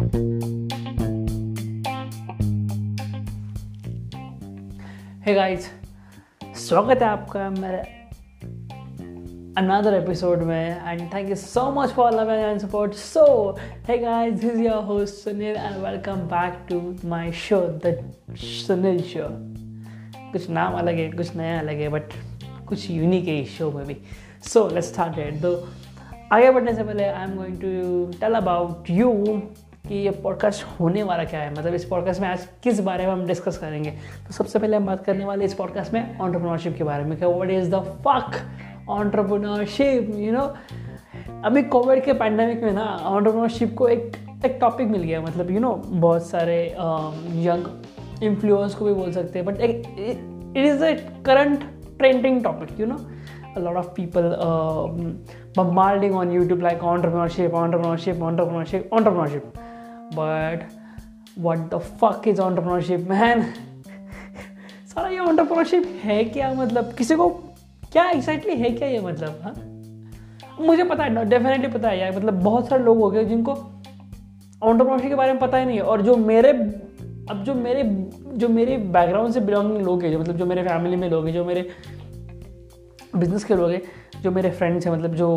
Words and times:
hey 0.00 0.12
guys, 5.34 5.60
स्वागत 6.56 7.02
है 7.02 7.08
आपका 7.08 7.50
मेरे 7.50 7.78
अनदर 9.58 9.94
एपिसोड 9.94 10.38
में 10.38 10.88
and 10.88 11.14
thank 11.14 11.28
you 11.28 11.34
so 11.34 11.70
much 11.70 11.88
for 11.88 12.12
love 12.12 12.30
and 12.30 12.60
support 12.60 12.92
so 12.92 13.56
hey 13.88 13.98
guys 13.98 14.34
this 14.34 14.52
is 14.52 14.60
your 14.60 14.82
host 14.84 15.14
Sunil 15.14 15.56
and 15.56 15.76
welcome 15.84 16.16
back 16.16 16.66
to 16.68 17.08
my 17.08 17.32
show 17.32 17.60
the 17.60 18.12
Sunil 18.38 19.02
show 19.02 19.28
कुछ 20.32 20.50
नाम 20.50 20.72
अलग 20.72 20.94
है 20.94 21.12
कुछ 21.12 21.36
नया 21.36 21.58
अलग 21.58 21.74
है 21.74 21.88
बट 21.88 22.02
कुछ 22.68 22.90
यूनिक 22.90 23.28
है 23.28 23.40
इस 23.40 23.58
शो 23.58 23.70
में 23.70 23.86
भी। 23.86 23.96
सो 24.42 24.68
लेट्स 24.68 24.88
स्टार्ट 24.88 25.18
इट 25.18 25.42
तो 25.42 25.68
आगे 26.32 26.50
बढ़ने 26.50 26.74
से 26.74 26.82
पहले 26.84 27.04
I 27.04 27.24
am 27.24 27.36
going 27.36 27.60
to 27.60 28.12
tell 28.20 28.34
about 28.34 28.90
you 28.90 29.42
कि 29.90 29.96
ये 29.96 30.10
पॉडकास्ट 30.10 30.64
होने 30.80 31.02
वाला 31.02 31.24
क्या 31.24 31.40
है? 31.40 31.50
मतलब 31.52 31.74
इस 31.74 31.84
पॉडकास्ट 31.84 32.20
में 32.20 32.28
आज 32.28 32.46
किस 32.62 32.80
बारे 32.80 33.06
में 33.06 33.12
हम 33.12 33.26
डिस्कस 33.26 33.56
करेंगे? 33.58 33.90
तो 34.26 34.32
सबसे 34.32 34.58
पहले 34.58 34.76
हम 34.76 34.86
बात 34.86 35.04
करने 35.04 35.24
वाले 35.24 35.44
इस 35.44 35.54
पॉडकास्ट 35.54 35.92
में 35.92 36.18
ऑन्टरप्रनोरशिप 36.18 36.76
के 36.78 36.84
बारे 36.84 37.04
में 37.04 37.18
कि 37.18 37.26
what 37.26 37.50
is 37.50 37.70
the 37.70 37.74
fuck 37.74 38.36
entrepreneurship 38.88 40.12
you 40.16 40.32
know 40.32 40.42
अभी 41.44 41.62
कोविड 41.62 42.04
के 42.04 42.12
पैंडमिक 42.12 42.62
में 42.62 42.72
ना 42.72 42.84
ऑन्टरप्रनोरशिप 43.04 43.74
को 43.74 43.88
एक 43.88 44.12
एक 44.44 44.58
टॉपिक 44.60 44.88
मिल 44.88 45.02
गया 45.02 45.20
मतलब 45.20 45.50
यू 45.50 45.60
नो 45.60 45.74
बहुत 45.86 46.26
सारे 46.26 46.62
यंग 47.46 48.22
इन्फ्लुएंस 48.22 48.74
को 48.74 48.84
भी 48.84 48.94
बोल 48.94 49.12
सकते 49.12 49.38
हैं 49.38 49.46
but 49.46 49.60
it 49.60 50.56
is 50.56 50.84
a 50.84 50.92
current 51.26 51.64
trending 51.98 52.42
topic 52.44 52.80
you 52.80 52.86
know 52.86 52.96
a 53.56 53.60
lot 53.60 53.76
of 53.76 53.86
people 53.94 54.26
uh, 54.48 54.86
bombarding 55.54 56.14
on 56.14 56.30
YouTube 56.30 56.60
entrepreneurship, 56.60 57.50
entrepreneurship, 57.50 58.88
entrepreneurship. 58.88 59.42
But 60.10 60.62
what 61.38 61.58
the 61.58 61.80
fuck 61.80 62.26
is 62.26 62.40
entrepreneurship, 62.40 63.04
man? 63.10 63.42
सारा 64.86 65.08
ये 65.08 65.18
entrepreneurship 65.18 65.86
है 66.04 66.24
क्या 66.24 66.54
मतलब? 66.54 66.92
किसी 66.92 67.14
को 67.14 67.28
क्या 67.92 68.10
एग्जैक्टली 68.10 68.56
है 68.56 68.70
क्या 68.70 68.88
ये 68.88 69.00
मतलब 69.00 69.40
हाँ? 69.42 69.54
मुझे 70.66 70.84
पता 70.84 71.04
है 71.04 71.24
डेफिनेटली 71.24 71.68
पता 71.68 71.88
है 71.88 72.00
यार 72.00 72.16
मतलब 72.16 72.42
बहुत 72.42 72.68
सारे 72.68 72.84
लोग 72.84 72.98
हो 72.98 73.10
गए 73.10 73.24
जिनको 73.24 73.52
ऑन्टरप्रनरशिप 74.62 75.08
के 75.08 75.14
बारे 75.14 75.32
में 75.32 75.40
पता 75.40 75.58
ही 75.58 75.64
नहीं 75.64 75.76
है। 75.76 75.82
और 75.82 76.02
जो 76.02 76.16
मेरे 76.16 76.50
अब 77.30 77.42
जो 77.46 77.54
मेरे 77.54 77.82
जो 78.34 78.48
मेरे 78.48 78.76
बैकग्राउंड 78.76 79.32
से 79.32 79.40
बिलोंगिंग 79.40 79.86
लोग 79.86 80.02
हैं 80.02 80.10
जो 80.12 80.18
मतलब 80.18 80.36
जो 80.36 80.46
मेरे 80.46 80.62
फैमिली 80.62 80.96
में 80.96 81.10
लोग 81.10 81.26
हैं 81.26 81.34
जो 81.34 81.44
मेरे 81.44 81.70
बिज़नेस 83.16 83.44
के 83.44 83.54
लोग 83.54 83.70
हैं 83.70 83.82
जो 84.22 84.30
मेरे 84.30 84.50
फ्रेंड्स 84.50 84.86
हैं 84.86 84.94
मतलब 84.94 85.14
जो 85.14 85.30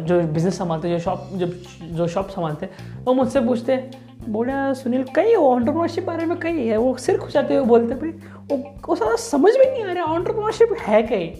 जो 0.00 0.20
बिज़नेस 0.20 0.58
संभालते 0.58 0.90
जो 0.90 0.98
शॉप 0.98 1.30
जो 1.32 1.46
जो 1.82 2.08
शॉप 2.08 2.28
संभालते 2.28 2.68
वो 3.04 3.14
मुझसे 3.14 3.40
पूछते 3.40 3.90
बोले, 4.28 4.74
सुनील 4.74 5.04
कई 5.14 5.34
ऑन्टरप्रनरशिप 5.34 6.04
बारे 6.04 6.26
में 6.26 6.38
कई 6.38 6.66
है? 6.66 6.76
वो 6.76 6.96
सिर 6.96 7.18
खुशाते 7.18 7.56
हुए 7.56 7.66
बोलते 7.66 7.94
भाई, 7.94 8.10
वो 8.50 8.74
वो 8.88 8.96
सारा 8.96 9.16
समझ 9.16 9.52
में 9.54 9.72
नहीं 9.72 9.84
आ 9.84 9.92
रहा 9.92 10.04
ऑन्टरप्रनरशिप 10.04 10.68
है 10.80 11.02
कहीं? 11.02 11.32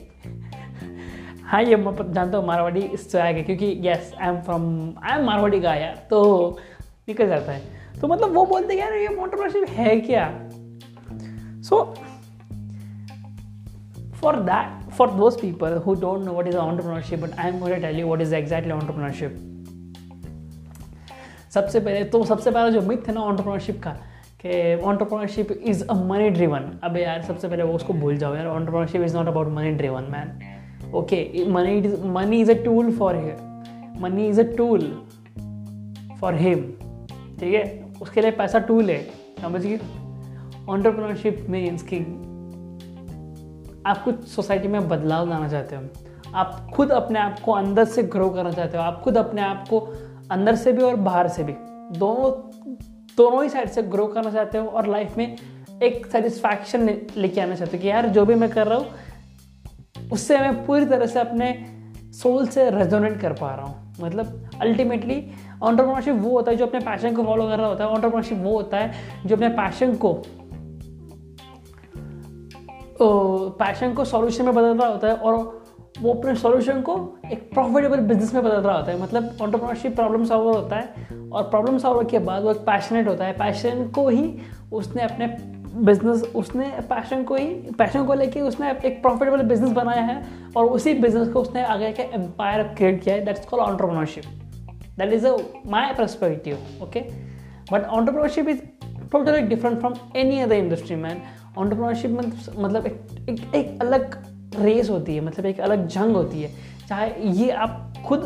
हाँ 1.44 1.62
ये 1.62 1.77
मैं 1.77 2.12
जानता 2.12 2.39
हूँ, 2.39 2.47
मारवाड़ी 2.47 2.81
इससे 2.81 3.19
आएगा 3.19 3.42
क्योंकि 3.42 3.81
yes 3.84 4.14
I 4.22 4.28
am 4.28 4.41
from 4.41 4.94
I 5.05 5.19
am 5.19 5.27
Marwari 5.27 5.61
का 5.61 5.75
यार 5.75 6.06
तो 6.11 6.59
निकल 7.09 7.28
जाता 7.28 7.53
है। 7.53 7.62
तो 8.00 8.09
मतलब 8.09 8.33
वो 8.33 8.47
बोलते 8.47 8.75
यार, 8.75 8.92
ये 8.92 9.06
ऑन्टरप्रनरशिप 9.06 9.69
है 9.69 10.00
क्या? 10.00 10.48
सो 11.62 11.94
for 14.22 14.33
that, 14.33 14.70
for 14.97 15.06
those 15.06 15.36
people 15.36 15.75
who 15.78 15.92
don't 15.94 16.25
know 16.25 16.33
what 16.33 16.48
is 16.48 16.55
entrepreneurship, 16.55 17.20
but 17.20 17.34
i'm 17.39 17.59
going 17.61 17.75
to 17.75 17.81
tell 17.81 17.94
you 17.94 18.06
what 18.06 18.20
is 18.20 18.33
exactly 18.33 18.72
सबसे 21.58 21.80
पहले 21.80 22.04
तो 22.04 22.24
सबसे 22.24 22.50
पहला 22.50 22.68
जो 22.70 22.80
मिथ 22.82 23.08
है 23.08 23.14
ना 23.14 23.20
ऑन्टरप्रनरशिप 23.22 23.80
का, 23.82 23.90
कि 24.40 24.82
entrepreneurship 24.84 25.50
is 25.52 25.84
a 25.84 25.94
money 26.04 26.28
driven 26.30 26.70
अबे 26.84 27.02
यार 27.02 27.22
सबसे 27.22 27.48
पहले 27.48 27.62
वो 27.62 27.74
उसको 27.74 27.92
भूल 27.94 28.16
जाओ 28.16 28.34
यार 28.34 28.46
entrepreneurship 28.46 29.02
is 29.02 29.16
not 29.16 29.28
about 29.28 29.48
money 29.52 29.70
driven 29.70 30.04
man 30.10 30.92
okay 30.94 31.44
money 31.48 31.78
is 31.78 32.04
money 32.06 32.41
is 32.41 32.50
a 32.50 32.54
tool 32.64 32.91
for 32.98 33.16
him 33.16 34.02
money 34.02 34.26
is 34.28 34.41
a 34.41 34.44
tool 34.56 34.82
for 36.20 36.34
him 36.34 36.60
ठीक 37.41 37.54
है? 37.54 37.64
उसके 38.02 38.20
लिए 38.20 38.30
पैसा 38.30 38.58
टूल 38.58 38.91
है। 38.91 39.02
समझ 39.42 39.60
गए? 39.66 39.78
ऑन्टरप्रनरशिप 40.68 41.47
मीन्स 41.50 41.82
कि 41.82 41.98
आप 43.86 44.02
कुछ 44.04 44.24
सोसाइटी 44.26 44.68
में 44.68 44.88
बदलाव 44.88 45.28
लाना 45.28 45.48
चाहते 45.48 45.76
हो। 45.76 45.82
आप 46.34 46.70
खुद 46.74 46.91
अपने 46.91 47.18
आप 47.18 47.38
को 47.41 47.52
अंदर 47.52 47.84
से 47.84 48.02
ग्रो 48.14 48.28
करना 48.30 48.50
चाहते 48.50 48.76
हो। 48.76 48.82
आप 48.82 49.00
खुद 49.02 49.16
अपने 49.16 49.42
आप 49.42 49.64
को 49.68 49.80
अंदर 50.33 50.56
से 50.56 50.72
भी 50.72 50.83
और 50.83 50.97
बाहर 51.03 51.28
से 51.28 51.44
भी। 51.44 51.53
दोनों 51.99 52.31
दोनों 53.16 53.43
ही 53.43 53.49
साइड 53.49 53.69
से 53.69 53.83
ग्रो 53.84 54.06
करना 54.06 54.31
चाहते 54.31 54.59
हो 54.59 54.66
और 54.69 54.87
लाइफ 54.87 55.16
में 55.19 55.37
एक 55.83 56.06
सेटिस्फैक्शन 56.06 56.89
लेके 57.16 57.41
आना 57.41 57.55
चाहते 57.55 57.77
हो 57.77 57.83
कि 57.83 57.89
यार 57.89 58.09
जो 58.09 58.25
भी 58.27 58.34
मैं 58.34 58.49
कर 58.50 58.66
रहा 58.66 58.78
हूँ, 58.78 58.87
उससे 60.12 60.39
मैं 60.39 60.65
पूरी 60.66 60.87
तरह 60.87 61.06
से 61.06 61.21
अपने 61.21 61.53
सोल 62.15 62.47
से 62.49 62.69
रेजोनेट 62.71 63.21
कर 63.21 63.33
पा 63.33 63.55
रहा 63.55 63.66
हूँ। 63.66 63.94
मतलब 64.00 64.50
अल्टीमेटली 64.62 65.16
ऑन्टरप्रनरशिप 65.62 66.15
वो 66.15 66.31
होता 66.31 66.50
है 66.50 66.56
जो 66.56 66.66
अपने 66.66 66.81
पैशन 66.81 67.15
को 67.15 67.25
फॉलो 67.25 67.49
कर 67.49 67.59
रहा 67.59 67.66
होता 67.66 67.84
है। 67.84 67.91
ऑन्टरप्रनरशिप 67.91 68.39
वो 68.39 68.56
होता 68.56 68.78
है 68.78 69.27
जो 69.27 69.37
अपने 69.37 69.49
पैशन 69.56 69.95
को 69.97 70.12
पैशन 73.59 73.93
को 73.95 74.05
सॉल्यूशन 74.05 74.45
में 74.45 74.55
बदल 74.55 74.78
रहा 74.78 74.89
होता 74.89 75.09
है 75.09 75.15
और 75.15 75.66
वो 76.00 76.12
अपने 76.12 76.34
सॉल्यूशन 76.36 76.81
को 76.81 76.94
एक 77.32 77.50
प्रॉफिटेबल 77.53 78.00
बिज़नेस 78.09 78.32
में 78.34 78.42
बदल 78.42 78.56
रहा 78.56 78.76
होता 78.76 78.92
है। 78.92 79.00
मतलब 79.03 79.36
ऑन्टरप्रनरशिप 79.42 79.94
प्रॉब्लम 79.97 80.25
सॉल्वर 80.25 80.56
होता 80.56 80.76
है 80.76 81.06
और 81.32 81.42
प्रॉब्लम 81.44 81.78
सॉल्वर 81.78 82.04
के 82.04 82.19
बाद 82.20 82.42
वो 82.42 82.50
एक 82.50 82.59
पैशनेट 82.66 83.09
होता 83.09 83.25
है। 83.25 83.32
पैशन 83.38 83.86
को 83.94 84.09
ही 84.09 84.34
उसने 84.72 85.03
अपने 85.03 85.26
बिज़नेस 85.86 86.22
उसने 86.36 86.66
पैशन 86.88 87.22
को 87.25 87.34
ही 87.36 87.47
पैशन 87.78 88.04
को 88.06 88.14
लेके 88.14 88.41
उसने 88.41 88.70
एक 88.84 89.00
प्रॉफिटेबल 89.03 89.42
बिज़नेस 89.48 89.70
बनाया 89.72 90.03
है 90.03 90.22
और 90.56 90.66
उसी 90.66 90.94
बिज़नेस 90.94 91.28
को 91.28 91.41
उसने 91.41 91.64
आगे 91.64 91.92
के 91.92 92.03
एम्पायर 92.15 92.62
क्रिएट 92.69 93.03
किया 93.03 93.15
है। 93.15 93.25
That's 93.25 93.47
call 93.47 93.60
entrepreneurship 93.60 94.25
that 94.98 95.12
is 95.12 95.26
a 95.26 95.36
my 95.66 95.92
perspective 95.94 96.82
okay 96.82 97.00
but 97.72 97.84
entrepreneurship 97.84 98.48
is 98.48 98.60
totally 99.12 99.41
different 99.48 99.78
from 99.80 99.94
any 100.16 100.41
other 100.41 100.54
industry 100.54 100.97
man 100.97 101.22
entrepreneurship 101.59 102.10
मतलब 102.59 102.86
एक, 102.86 103.00
एक 103.28 103.54
एक 103.54 103.82
अलग 103.82 104.16
रेस 104.56 104.91
होती 104.91 105.14
है 105.14 105.20
मतलब 105.20 105.47
एक 105.47 105.60
अलग 105.60 105.86
जंग 105.86 106.16
होती 106.16 106.42
है 106.42 106.50
चाहे 106.88 107.31
ये 107.32 107.50
आप 107.50 108.03
खुद 108.06 108.22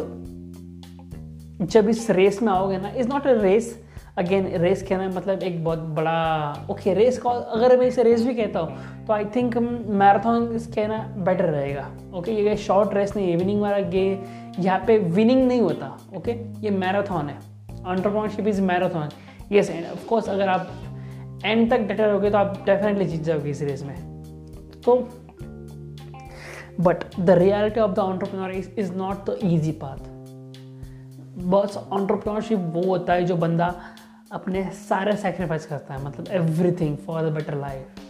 जब 1.63 1.89
इस 1.89 2.11
रेस 2.11 2.43
में 2.43 2.53
आओगे 2.53 2.79
ना 2.79 2.91
is 2.91 3.09
not 3.09 3.27
a 3.27 3.33
race 3.43 3.79
again 4.19 4.47
race 4.57 4.83
कहना 4.83 5.09
मतलब 5.09 5.43
एक 5.43 5.63
बहुत 5.65 5.79
बड़ा 5.97 6.67
ओके 6.71 6.95
रेस 6.95 7.19
का 7.19 7.31
अगर 7.31 7.77
मैं 7.79 7.87
इसे 7.87 8.03
रेस 8.03 8.25
भी 8.27 8.35
कहता 8.35 8.61
हूँ 8.61 9.05
तो 9.07 9.13
आई 9.13 9.25
थिंक 9.37 9.57
मैराथन 9.57 10.47
कहना 10.75 10.99
बेटर 11.19 11.45
रहेगा 11.45 11.87
ओके 12.15 12.31
okay? 12.31 12.45
ये 12.49 12.57
शॉर्ट 12.57 12.95
रेस 12.95 13.17
नहीं 13.17 13.27
है 13.27 13.33
इवनिंग 13.33 13.61
वाला 13.61 13.79
गे 13.89 14.05
यहाँ 14.59 14.79
पे 14.87 14.99
विनिंग 14.99 15.47
नहीं 15.47 15.61
होता 15.61 15.87
ओके 16.17 16.33
okay? 16.33 16.65
ये 16.65 16.71
मैराथन 16.71 17.29
है 17.29 17.39
entrepreneurship 17.85 18.47
is 18.47 18.61
marathon 18.63 19.09
yes 19.53 19.71
and 19.71 19.87
of course 19.87 20.29
अगर 20.29 20.49
आप 20.49 20.71
एंड 21.45 21.71
तक 21.71 21.89
डटर 21.89 22.11
हो 22.11 22.31
तो 22.31 22.37
आप 22.39 22.63
डेफिनेटली 22.67 23.05
जीत 23.05 23.23
जाओगे 23.23 23.51
इस 23.51 23.63
रेस 23.63 23.83
में 23.83 23.97
तो 24.85 24.97
but 26.81 27.05
the 27.21 27.31
reality 27.31 27.81
of 27.81 27.91
the 27.91 27.99
entrepreneur 27.99 28.51
is 28.51 28.93
not 28.93 29.31
the 29.31 29.39
easy 29.45 29.73
path 29.83 30.11
बस 31.47 31.77
ऑन्टरप्रनोरशिप 31.93 32.59
वो 32.75 32.83
होता 32.83 33.13
है 33.13 33.25
जो 33.25 33.37
बंदा 33.37 33.75
अपने 34.33 34.65
सारे 34.89 35.17
सेक्रीफाइस 35.17 35.67
करता 35.67 35.95
है 35.95 36.05
मतलब 36.05 36.29
everything 36.33 36.97
for 36.97 37.23
the 37.23 37.33
better 37.35 37.55
life 37.55 38.01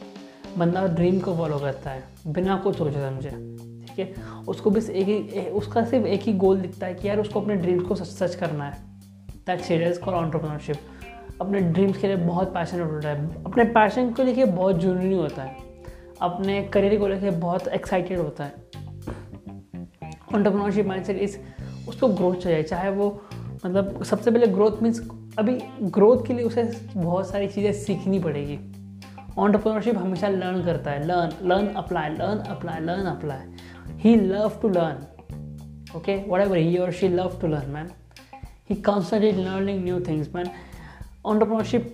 बंदा 0.58 0.86
ड्रीम 0.86 1.18
को 1.20 1.34
फॉलो 1.36 1.58
करता 1.58 1.90
है, 1.90 2.02
बिना 2.26 2.56
कुछ 2.56 2.76
सोचे 2.78 3.00
समझे, 3.00 3.30
ठीक 3.30 3.98
है? 3.98 4.14
उसको 4.48 4.70
बस 4.70 4.90
एक 4.90 5.06
ही 5.06 5.48
उसका 5.50 5.84
सिर्फ़ 5.84 6.06
एक 6.06 6.22
ही 6.22 6.32
गोल 6.32 6.60
दिखता 6.60 6.86
है 6.86 6.94
कि 6.94 7.08
यार 7.08 7.20
उसको 7.20 7.40
अपने 7.40 7.56
ड्रीम्स 7.56 7.88
को 7.88 7.94
सच 7.94 8.06
सच 8.06 8.34
करना 8.34 8.64
है। 8.64 8.78
दैट 9.46 9.70
इज़ 9.72 10.00
कॉल 10.00 10.14
ऑन्टरप्रनोरशिप 10.14 10.76
अपने 11.40 11.60
ड्रीम्स 11.60 11.98
के 11.98 12.06
लिए 12.06 12.16
बहुत 12.16 12.54
पैशनेट 12.54 12.90
होता 12.92 13.08
है। 13.08 13.44
अपने 13.44 13.64
पैशन 13.64 14.10
को 14.10 14.22
लेके 14.22 14.44
बहुत 14.44 14.76
जुनूनी 14.76 15.14
होता 15.14 15.42
है। 15.42 15.56
अपने 16.22 16.62
करियर 16.72 16.98
को 16.98 17.06
लेकर 17.08 17.30
बहुत 17.40 17.68
एक्साइटेड 17.68 18.18
होता 18.18 18.44
है। 18.44 18.54
ऑन्टरप्रनोरशिप 20.34 20.86
माइंडसेट 20.86 21.18
इस 21.18 21.38
उसको 21.88 22.08
ग्रोथ 22.08 22.34
चाहिए, 22.34 22.62
चाहे 22.62 22.90
वो 22.90 23.08
मतलब 23.64 24.02
सबसे 24.04 24.30
पहले 24.30 24.46
ग्रोथ 24.46 24.82
मीन्स 24.82 25.00
अभी 25.38 25.58
ग्रोथ 25.82 26.26
के 26.26 26.32
लिए 26.34 26.44
उसे 26.44 26.62
बहुत 26.96 27.30
सारी 27.30 27.48
चीज़ें 27.48 27.72
सीखनी 27.82 28.18
पड़ेगी। 28.18 28.58
ऑन्टरप्रनोरशिप 29.38 29.98
हमेशा 29.98 30.28
लर्न 30.28 30.64
करता 30.64 30.90
है। 30.90 31.06
Learn 31.06 31.48
learn 31.48 31.66
apply 31.74 32.08
learn 32.10 32.38
apply 32.50 32.80
learn 32.80 33.06
apply 33.06 33.96
he 34.00 34.14
love 34.16 34.58
to 34.62 34.68
learn 34.68 35.96
okay 35.96 36.16
what 36.40 36.56
he 36.56 36.76
और 36.76 36.92
she 36.92 37.08
love 37.08 37.38
to 37.40 37.46
learn 37.46 37.70
man 37.70 37.88
he 38.70 38.76
concentrate 38.82 39.36
learning 39.36 39.84
new 39.84 40.00
things 40.08 40.34
man 40.34 40.50
entrepreneurship 41.30 41.84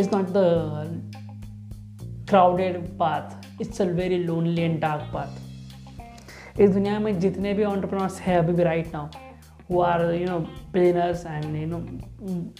is 0.00 0.10
not 0.10 0.28
the 0.34 0.42
crowded 2.30 2.76
path. 3.00 3.32
It's 3.60 3.82
a 3.82 3.84
very 3.84 4.18
lonely 4.18 4.62
and 4.62 4.80
dark 4.80 5.10
path. 5.16 6.60
इस 6.60 6.70
दुनिया 6.70 6.98
में 6.98 7.18
जितने 7.20 7.52
भी 7.54 7.64
entrepreneurs 7.64 8.20
हैं 8.20 8.38
अभी 8.38 8.52
भी 8.52 8.62
right 8.62 8.94
now 8.94 9.06
who 9.70 9.80
are 9.80 10.14
you 10.14 10.26
know 10.26 10.38
planners 10.72 11.26
and 11.26 11.56
you 11.56 11.66
know 11.66 11.76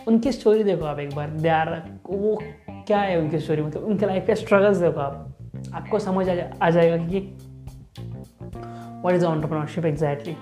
उनकी 0.08 0.32
story 0.32 0.64
देखो 0.64 0.84
आप 0.84 0.98
एक 0.98 1.14
बार। 1.14 1.30
दे 1.30 1.48
आर 1.48 1.98
वो 2.10 2.42
क्या 2.70 2.98
है 2.98 3.20
उनकी 3.20 3.38
स्टोरी 3.38 3.62
मतलब 3.62 3.84
उनके 3.84 4.06
लाइफ 4.06 4.26
के 4.26 4.34
स्ट्रगल्स 4.34 4.76
देखो 4.76 5.00
आप। 5.00 5.36
आपको 5.74 5.98
समझ 5.98 6.28
आ, 6.28 6.34
जा, 6.34 6.50
आ 6.62 6.70
जाएगा 6.70 6.96
कि 7.06 7.20
what 9.04 9.14
is 9.14 9.24
entrepreneurship 9.24 9.84
exactly 9.86 10.36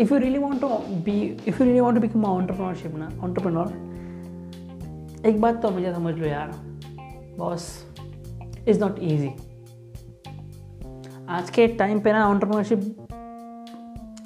if 0.00 0.10
you 0.10 0.18
really 0.20 0.38
want 0.42 0.60
to 0.60 0.68
be 1.06 1.14
if 1.50 1.58
you 1.58 1.64
really 1.66 1.80
want 1.86 1.96
to 1.96 2.02
become 2.02 2.22
an 2.24 2.36
entrepreneurship 2.36 2.94
ना 2.94 3.08
entrepreneur 3.24 3.66
एक 5.26 5.40
बात 5.40 5.60
तो 5.62 5.70
मुझे 5.70 5.92
समझ 5.92 6.14
लो 6.14 6.26
यार। 6.26 6.50
बॉस 7.38 7.66
इज़ 8.68 8.80
नॉट 8.80 8.96
ईजी 9.02 9.28
आज 11.28 11.50
के 11.50 11.66
टाइम 11.66 12.00
पे 12.00 12.12
ना 12.12 12.26
ऑन्टरप्रनरशिप 12.28 12.80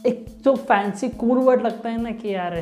एक 0.07 0.25
जो 0.45 0.55
फैंसी 0.57 1.09
कूल 1.09 1.39
वर्ड 1.39 1.63
लगता 1.63 1.89
है 1.89 2.03
ना 2.03 2.11
कि 2.11 2.35
यार 2.35 2.57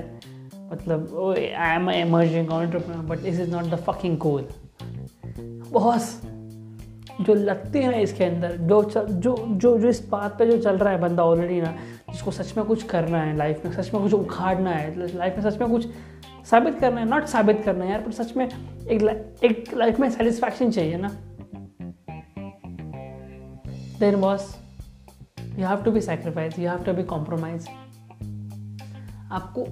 मतलब 0.73 1.35
I 1.59 1.75
am 1.75 1.91
emerging 1.91 2.51
entrepreneur 2.51 3.07
but 3.07 3.25
this 3.25 3.41
is 3.41 3.51
not 3.51 3.65
the 3.65 3.77
fucking 3.89 4.19
cool 4.19 4.49
boss, 5.73 6.21
जो 7.21 7.35
लगती 7.35 7.79
है 7.79 7.91
ना 7.91 7.97
इसके 7.99 8.25
अंदर, 8.25 8.57
जो 8.59 8.83
चल, 8.83 9.07
जो 9.07 9.37
जो 9.49 9.79
जो 9.79 9.89
इस 9.89 10.09
बात 10.09 10.39
पे 10.39 10.47
जो 10.47 10.59
चल 10.59 10.79
रहा 10.79 10.93
है 10.93 11.01
बंदा 11.01 11.25
ऑलरेडी 11.25 11.61
ना, 11.61 11.75
जिसको 12.13 12.31
सच 12.31 12.57
में 12.57 12.67
कुछ 12.67 12.83
करना 12.83 13.23
है 13.23 13.37
लाइफ 13.37 13.65
में 13.65 13.73
सच 13.73 13.93
में 13.95 14.03
कुछ 14.03 14.13
उखाड़ना 14.13 14.71
है 14.71 15.17
लाइफ 15.17 15.39
में 15.39 15.51
सच 15.51 15.61
में 15.61 15.71
कुछ 15.71 15.87
साबित 16.45 16.79
करना 16.79 17.01
है 17.01 17.07
नॉट 17.09 17.25
साबित 17.27 17.63
करना 17.65 17.85
है 17.85 17.91
यार, 17.91 18.01
पर 18.01 18.13
सच 18.13 18.37
में 18.37 18.45
एक 18.47 19.03
एक 19.45 19.73
लाइफ 19.75 20.01
में 20.01 20.11
सेटिस्फैक्शन 20.11 20.71
चाहिए 20.71 20.97
ना। 20.97 21.09
Then 24.01 24.21
boss 24.21 24.55
you 25.59 25.67
have 25.67 25.83
to 25.85 25.91
be 25.91 26.01
sacrifice 26.01 26.59
you 26.59 26.69
have 26.69 26.85
to 26.85 26.93
be 26.93 27.03
compromise 27.03 27.69
आपको 29.33 29.67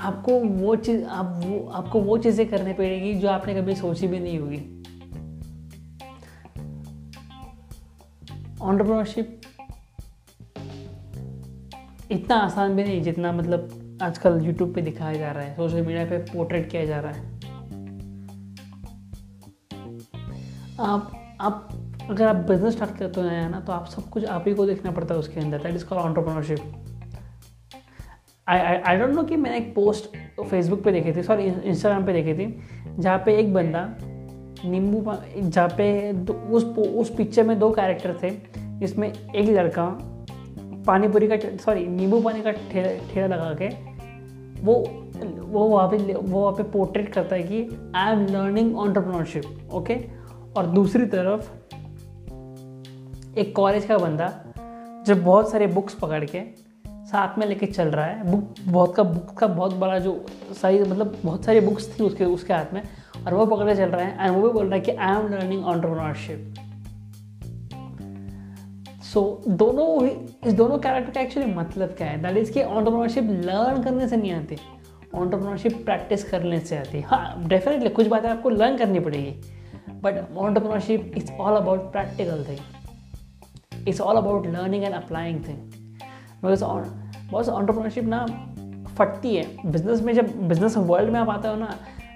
आपको 0.00 0.38
वो 0.40 0.74
चीज़, 0.76 1.04
आप 1.04 1.40
वो, 1.44 1.68
आपको 1.70 2.00
वो 2.00 2.16
चीज़ें 2.18 2.48
करनी 2.48 2.72
पड़ेगी 2.72 3.14
जो 3.14 3.28
आपने 3.28 3.54
कभी 3.54 3.74
सोची 3.74 4.06
भी 4.06 4.20
नहीं 4.20 4.38
होगी। 4.38 4.58
ऑन्टरप्रनरशिप 8.62 9.40
इतना 12.10 12.36
आसान 12.36 12.76
भी 12.76 12.84
नहीं 12.84 13.02
जितना 13.02 13.32
मतलब 13.32 13.83
आजकल 14.04 14.40
यूट्यूब 14.44 14.74
पे 14.74 14.80
दिखाया 14.82 15.18
जा 15.18 15.30
रहा 15.32 15.42
है 15.42 15.54
सोशल 15.56 15.82
मीडिया 15.82 16.04
पे 16.06 16.18
पोर्ट्रेट 16.32 16.70
किया 16.70 16.84
जा 16.84 17.00
रहा 17.00 17.12
है। 17.12 17.32
आप 20.80 21.10
आप, 21.40 21.68
अगर 22.10 22.26
आप 22.26 22.36
बिज़नेस 22.48 22.74
स्टार्ट 22.74 22.96
करते 22.98 23.20
हैं 23.20 23.48
ना 23.50 23.60
तो 23.60 23.72
आप 23.72 23.86
सब 23.86 24.08
कुछ 24.10 24.24
आप 24.26 24.44
ही 24.48 24.54
को 24.54 24.66
देखना 24.66 24.90
पड़ता 24.90 25.14
है 25.14 25.20
उसके 25.20 25.40
अंदर। 25.40 25.62
That 25.62 25.74
is 25.74 25.84
call 25.84 25.98
entrepreneurship 25.98 26.60
I 28.46 28.58
I 28.58 28.96
don't 28.96 29.14
know 29.14 29.22
कि 29.22 29.36
मैंने 29.36 29.56
एक 29.56 29.74
पोस्ट 29.74 30.16
फेसबुक 30.40 30.82
पे 30.84 30.92
देखी 30.92 31.12
थी 31.12 31.22
सॉरी 31.22 31.44
इंस्टाग्राम 31.44 32.06
पे 32.06 32.12
देखी 32.12 32.34
थी, 32.34 32.46
जहाँ 32.98 33.18
पे 33.18 33.36
एक 33.38 33.52
बंदा, 33.54 33.84
नींबू 34.64 35.04
जहाँ 35.38 35.68
पे 35.78 35.86
उस 36.30 36.64
उस 36.64 37.14
पिक्चर 37.16 37.44
में 37.44 37.58
दो 37.58 37.70
कैरेक्टर 37.70 38.18
थे, 38.22 38.30
जिसमें 38.78 39.08
एक 39.08 39.48
लड़का 39.50 39.86
पानीपुरी 40.86 41.28
का 41.28 41.36
सॉरी 41.56 41.86
नींबू 41.86 42.20
पानी 42.20 42.42
का 42.42 42.50
ठेला 42.50 42.88
ठेला 43.12 43.26
लगा 43.26 43.52
के 43.54 43.68
वो 44.64 44.74
वो 45.44 45.64
वहाँ 45.64 45.88
पे 45.88 46.14
वो 46.14 46.40
वहाँ 46.40 46.52
पे 46.52 46.62
पोर्ट्रेट 46.62 47.08
करता 47.08 47.36
है 47.36 47.42
कि 47.42 47.92
I 47.94 48.12
am 48.12 48.26
learning 48.26 48.78
entrepreneurship 48.78 49.68
okay 49.74 49.96
और 50.56 50.66
दूसरी 50.66 51.06
तरफ़, 51.06 51.50
एक 53.38 53.56
कॉलेज 53.56 53.84
का 53.84 53.98
बंदा 53.98 54.44
जो 55.06 55.16
बहुत 55.16 55.50
सारे 55.50 55.66
बुक्स 55.66 55.94
पकड़ 55.94 56.24
के 56.24 56.42
साथ 56.88 57.38
में 57.38 57.46
लेके 57.46 57.66
चल 57.66 57.88
रहा 57.88 58.04
है 58.04 58.30
बुक 58.30 58.54
बहुत 58.68 58.94
का 58.94 59.02
बुक 59.02 59.38
का 59.38 59.46
बहुत 59.46 59.74
बड़ा 59.74 59.98
जो 59.98 60.26
सारी 60.62 60.80
मतलब 60.80 61.16
बहुत 61.24 61.44
सारी 61.44 61.60
बुक्स 61.60 62.00
थी 62.00 62.04
उसके 62.04 62.24
उसके 62.24 62.52
हाथ 62.52 62.74
में, 62.74 62.82
और 63.26 63.34
वो 63.34 63.46
पकड़ 63.46 63.74
चल 63.74 63.88
रहा 63.88 64.06
है 64.06 64.26
एंड 64.26 64.36
वो 64.36 64.42
भी 64.42 64.52
बोल 64.52 64.66
रहा 64.66 64.74
है 64.74 64.80
कि 64.80 64.92
I 64.92 65.16
am 65.16 65.28
learning 65.28 65.64
entrepreneurship 65.64 66.54
so 69.14 69.20
so, 69.42 69.50
दोनों 69.50 70.06
इस 70.46 70.52
दोनों 70.52 70.78
कैरेक्टर 70.78 71.12
का 71.12 71.20
एक्चुअली 71.20 71.52
मतलब 71.54 71.88
क्या 71.88 72.06
है? 72.06 72.22
दैट 72.22 72.36
इज़ 72.36 72.52
कि 72.52 72.62
ऑन्टरप्रनरशिप 72.62 73.24
लर्न 73.24 73.82
करने 73.82 74.08
से 74.08 74.16
नहीं 74.16 74.32
आती। 74.32 74.56
ऑन्टरप्रनरशिप 75.14 75.84
प्रैक्टिस 75.84 76.24
करने 76.30 76.58
से 76.60 76.76
आती। 76.76 76.98
है 76.98 77.04
हाँ 77.04 77.44
डेफिनेटली 77.48 77.88
कुछ 77.88 78.06
बातें 78.06 78.28
आपको 78.28 78.50
लर्न 78.50 78.76
करनी 78.76 79.00
पड़ेगी। 79.00 79.30
But 80.02 80.36
entrepreneurship 80.36 81.12
is 81.16 81.32
all 81.32 81.56
about 81.56 81.80
practical 81.92 82.44
thing 82.48 83.88
it's 83.88 84.00
all 84.00 84.16
about 84.16 84.46
learning 84.46 84.84
and 84.84 84.94
applying 84.94 85.44
thing 85.48 85.56
because 85.56 86.64
बहुत 86.64 87.48
ऑन्टरप्रनरशिप 87.48 88.04
ना 88.04 88.26
फटती 88.98 89.36
है। 89.36 89.70
बिज़नेस 89.70 90.02
में 90.02 90.12
जब 90.12 90.48
बिज़नेस 90.48 90.76
वर्ल्ड 90.76 91.10
में 91.10 91.20
आप 91.20 91.28
आते 91.28 91.48
हो 91.48 91.54
ना 91.54 91.74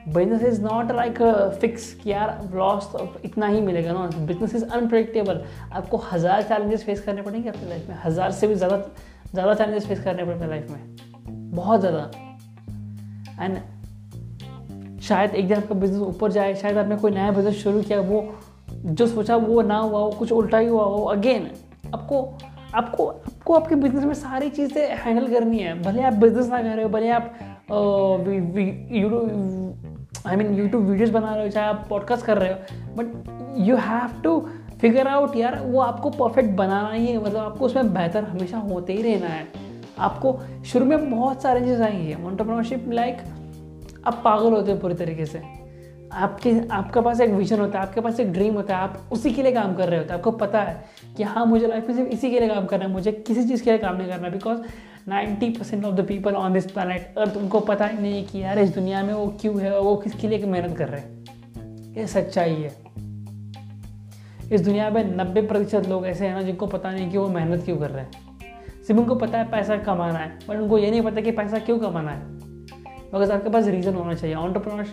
business 0.08 0.43
is 0.44 0.60
not 0.62 0.93
like 0.93 1.22
fix 1.60 1.93
कि 1.94 2.10
यार 2.10 2.50
लॉस 2.55 2.84
तो 2.93 3.06
इतना 3.25 3.46
ही 3.46 3.60
मिलेगा 3.60 3.93
ना। 3.93 4.26
बिज़नेस 4.26 4.55
इज़ 4.55 4.64
अनप्रडिक्टेबल 4.64 5.40
आपको 5.72 5.96
हज़ार 6.12 6.43
चैलेंजेस 6.43 6.84
फेस 6.84 7.00
करने 7.05 7.22
पड़ेंगे 7.22 7.49
अपनी 7.49 7.69
लाइफ 7.69 7.88
में। 7.88 7.96
हज़ार 8.05 8.31
से 8.32 8.46
भी 8.46 8.55
ज़्यादा 8.55 8.76
ज़्यादा 9.34 9.55
चैलेंजेस 9.55 9.87
फेस 9.87 10.00
करने 10.05 10.25
पड़ेंगे 10.25 10.46
लाइफ 10.46 10.70
में। 10.70 11.50
बहुत 11.55 11.81
ज़्यादा। 11.81 12.10
एंड 13.40 13.58
शायद 15.00 15.34
एक 15.34 15.49
दिन 15.49 15.56
आपका 15.56 15.75
बिज़नेस 15.75 16.00
ऊपर 16.02 16.32
जाए, 16.32 16.55
शायद 16.55 16.78
आपने 16.78 16.96
कोई 16.96 17.10
नया 17.10 17.31
बिज़नेस 17.32 17.55
शुरू 17.55 17.82
किया, 17.82 18.00
वो 18.00 18.34
जो 18.70 19.06
सोचा 19.06 19.37
वो 19.37 19.62
ना 19.62 19.78
हुआ 19.78 20.00
हो, 20.00 20.10
कुछ 20.10 20.32
उल्टा 20.32 20.58
ही 20.58 20.66
हुआ 20.69 20.84
हो। 20.84 21.05
अगेन 21.06 21.50
आपको 21.94 22.22
आपको 22.75 23.06
आपको 23.06 23.55
आपके 23.55 23.75
बिज़नेस 23.75 24.05
में 24.05 24.14
सारी 24.14 24.49
चीज़ें 24.50 24.96
हैंडल 24.96 25.26
करनी 25.28 25.58
है। 25.58 25.81
भले 25.82 26.02
आप 26.02 26.12
बिज़नेस 26.14 26.49
ना 26.49 26.62
कर 26.62 26.69
रहे 26.69 26.82
हो, 26.82 26.88
भले 26.90 27.10
आप 27.10 27.34
आई 30.26 30.37
मीन 30.37 30.55
यूट्यूब 30.55 30.85
वीडियोज़ 30.85 31.12
बना 31.12 31.35
रहे 31.35 31.44
हो, 31.44 31.50
चाहे 31.50 31.67
आप 31.67 31.87
पॉडकास्ट 31.91 32.26
कर 32.26 32.38
रहे 32.38 32.53
हो 32.53 32.94
but 32.97 33.59
you 33.59 33.76
have 33.76 34.20
to 34.23 34.41
figure 34.81 35.09
out 35.09 35.37
यार, 35.37 35.59
वो 35.61 35.81
आपको 35.81 36.11
परफेक्ट 36.11 36.50
बनाना 36.50 36.91
ही 36.91 37.06
है 37.06 37.23
मतलब 37.23 37.37
आपको 37.37 37.65
उसमें 37.65 37.93
बेहतर 37.94 38.25
हमेशा 38.25 38.59
होते 38.59 38.93
ही 38.93 39.03
रहना 39.03 39.26
है। 39.26 39.47
आपको 39.99 40.38
शुरू 40.67 40.85
में 40.85 41.11
बहुत 41.11 41.43
सारे 41.43 41.61
चीज़ 41.61 41.82
आएँगी 41.82 42.15
ऑन्टरप्रनरशिप 42.25 42.85
लाइक 42.88 43.23
आप 44.06 44.20
पागल 44.25 44.53
होते 44.53 44.73
हो 44.73 44.79
पूरी 44.79 44.94
तरीके 44.94 45.26
से। 45.26 45.43
आपके 46.12 46.69
आपके 46.70 47.00
पास 47.00 47.20
एक 47.20 47.31
विजन 47.31 47.60
होता 47.60 47.81
है, 47.81 47.87
आपके 47.87 48.00
पास 48.00 48.20
एक 48.20 48.32
ड्रीम 48.32 48.55
होता 48.55 48.76
है, 48.76 48.82
आप 48.82 49.08
उसी 49.12 49.31
के 49.31 49.43
लिए 49.43 49.52
काम 49.52 49.75
कर 49.75 49.88
रहे 49.88 49.99
होते 49.99 50.08
हैं। 50.08 50.19
आपको 50.19 50.31
पता 50.31 50.62
है 50.62 50.84
कि 51.16 51.22
हाँ 51.22 51.46
मुझे 51.46 51.66
लाइफ 51.66 51.88
में 51.88 51.96
सिर्फ़ 51.96 52.10
इसी 52.10 52.31
के 52.31 52.40
लिए 52.40 52.49
काम 52.49 52.66
करना 52.66 52.84
है, 52.84 52.90
मुझे 52.90 53.12
किसी 53.12 53.49
चीज़ 53.49 53.64
के 53.64 53.70
लिए 53.70 53.78
काम 53.78 53.96
नहीं 53.96 54.08
करना 54.08 54.28
because 54.28 54.58
ninety 55.08 55.50
percent 55.50 55.84
of 55.84 55.94
the 55.94 56.06
people 56.06 56.34
on 56.34 56.53
this 56.53 56.70
planet 56.70 57.19
earth 57.19 57.36
उनको 57.36 57.60
पता 57.60 57.86
ही 57.86 57.98
नहीं 57.98 58.27
कि 58.27 58.43
यार, 58.43 58.58
इस 58.58 58.74
दुनिया 58.74 59.03
में 59.03 59.15
वो 59.15 59.34
क्यों 59.41 59.60
है 59.60 59.81
वो 59.81 59.96
किसके 59.96 60.29
लिए 60.29 60.38
मेहनत 60.38 60.77
कर 60.77 60.88
रहे 60.88 61.00
हैं। 61.00 61.24
ये 61.94 62.06
सच्चाई 62.06 62.55
है। 62.55 62.77
इस 64.53 64.60
दुनिया 64.60 64.91
में 64.91 65.17
नब्बे 65.17 65.43
प्रतिशत 65.43 65.88
लोग 65.88 66.06
ऐसे 66.06 66.27
हैं 66.27 66.34
ना, 66.34 66.43
जिनको 66.43 66.67
पता 66.67 66.91
नहीं 66.91 67.10
कि 67.10 67.19
वो 67.19 67.29
मेहनत 67.29 67.65
क्यों 67.65 67.77
कर 67.77 67.91
रहे 67.91 68.05
हैं। 68.05 68.10
सिर्फ़ 68.86 69.00
उनको 69.00 69.15
पता 69.15 69.38
है 69.38 69.50
पैसा 69.50 69.77
कमाना 69.77 70.19
है, 70.19 70.38
बट 70.48 70.56
उनको 70.56 70.79
ये 70.79 70.91
नहीं 70.91 71.03
पता 71.03 71.20
कि 71.20 71.31
पैसा 71.31 71.58
क्यों 71.58 71.79
कमाना 71.79 72.10
है। 72.10 72.22
मगर 73.15 73.32
आपके 73.32 73.50
पास 73.50 73.67
रीज़न 73.67 73.94
होना 73.94 74.15
चाहिए। 74.15 74.36
ऑन्टरप्रनर 74.36 74.86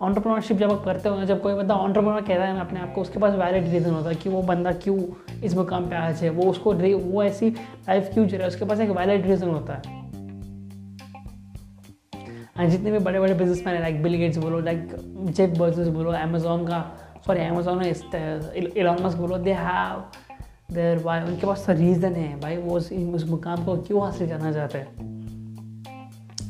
ऑन्टरप्रनरशिप 0.00 0.56
जब 0.56 0.72
आप 0.72 0.82
करते 0.84 1.08
हो 1.08 1.24
जब 1.24 1.40
कोई 1.42 1.54
बंदा 1.54 1.74
ऑन्टरप्रनर 1.74 2.20
कहता 2.20 2.44
है 2.44 2.60
अपने 2.60 2.80
आप 2.80 2.92
को, 2.94 3.00
उसके 3.00 3.18
पास 3.18 3.34
वैलिड 3.34 3.68
रीज़न 3.70 3.90
होता 3.90 4.08
है 4.08 4.14
कि 4.14 4.28
वो 4.28 4.42
बंदा 4.42 4.72
क्यों 4.74 4.98
इस 5.44 5.54
मुकाम 5.56 5.88
पे 5.88 5.96
आज 5.96 6.22
है, 6.22 6.30
वो 6.30 6.50
उसको 6.50 6.72
वो 6.72 7.22
ऐसी 7.22 7.48
लाइफ 7.50 8.10
क्यों 8.14 8.26
जी 8.26 8.36
रहा 8.36 8.42
है, 8.42 8.48
उसके 8.48 8.64
पास 8.64 8.80
एक 8.80 8.90
वैलिड 8.90 9.26
रीज़न 9.26 9.48
होता 9.48 9.74
है। 9.74 9.94
एंड 12.58 12.70
जितने 12.70 12.92
भी 12.92 12.98
बड़े 12.98 13.20
बड़े 13.20 13.34
business 13.34 13.62
man 13.66 13.80
like 13.80 14.02
Bill 14.02 14.14
Gates 14.14 14.38
बोलो 14.38 14.60
लाइक 14.60 14.88
जेफ 15.30 15.58
बर्जेस 15.58 15.88
बोलो 15.88 16.10
अमेजोन 16.12 16.66
का 16.66 16.84
सॉरी 17.26 17.40
अमेजोन 17.40 17.82
इलॉन 18.76 19.14
बोलो 19.16 19.38
दे 19.38 19.52
हैव 19.52 20.04
देर 20.74 20.98
वाई 20.98 21.20
उनके 21.22 21.46
पास 21.46 21.66
रीज़न 21.70 22.12
है, 22.12 22.40
भाई, 22.40 22.56
वो 22.56 22.76
उस 22.76 23.24
मुकाम 23.28 23.64
को 23.64 23.76
क्यों 23.76 24.04
हासिल 24.04 24.28
करना 24.28 24.52
चाहते 24.52 24.78
हैं? 24.78 24.88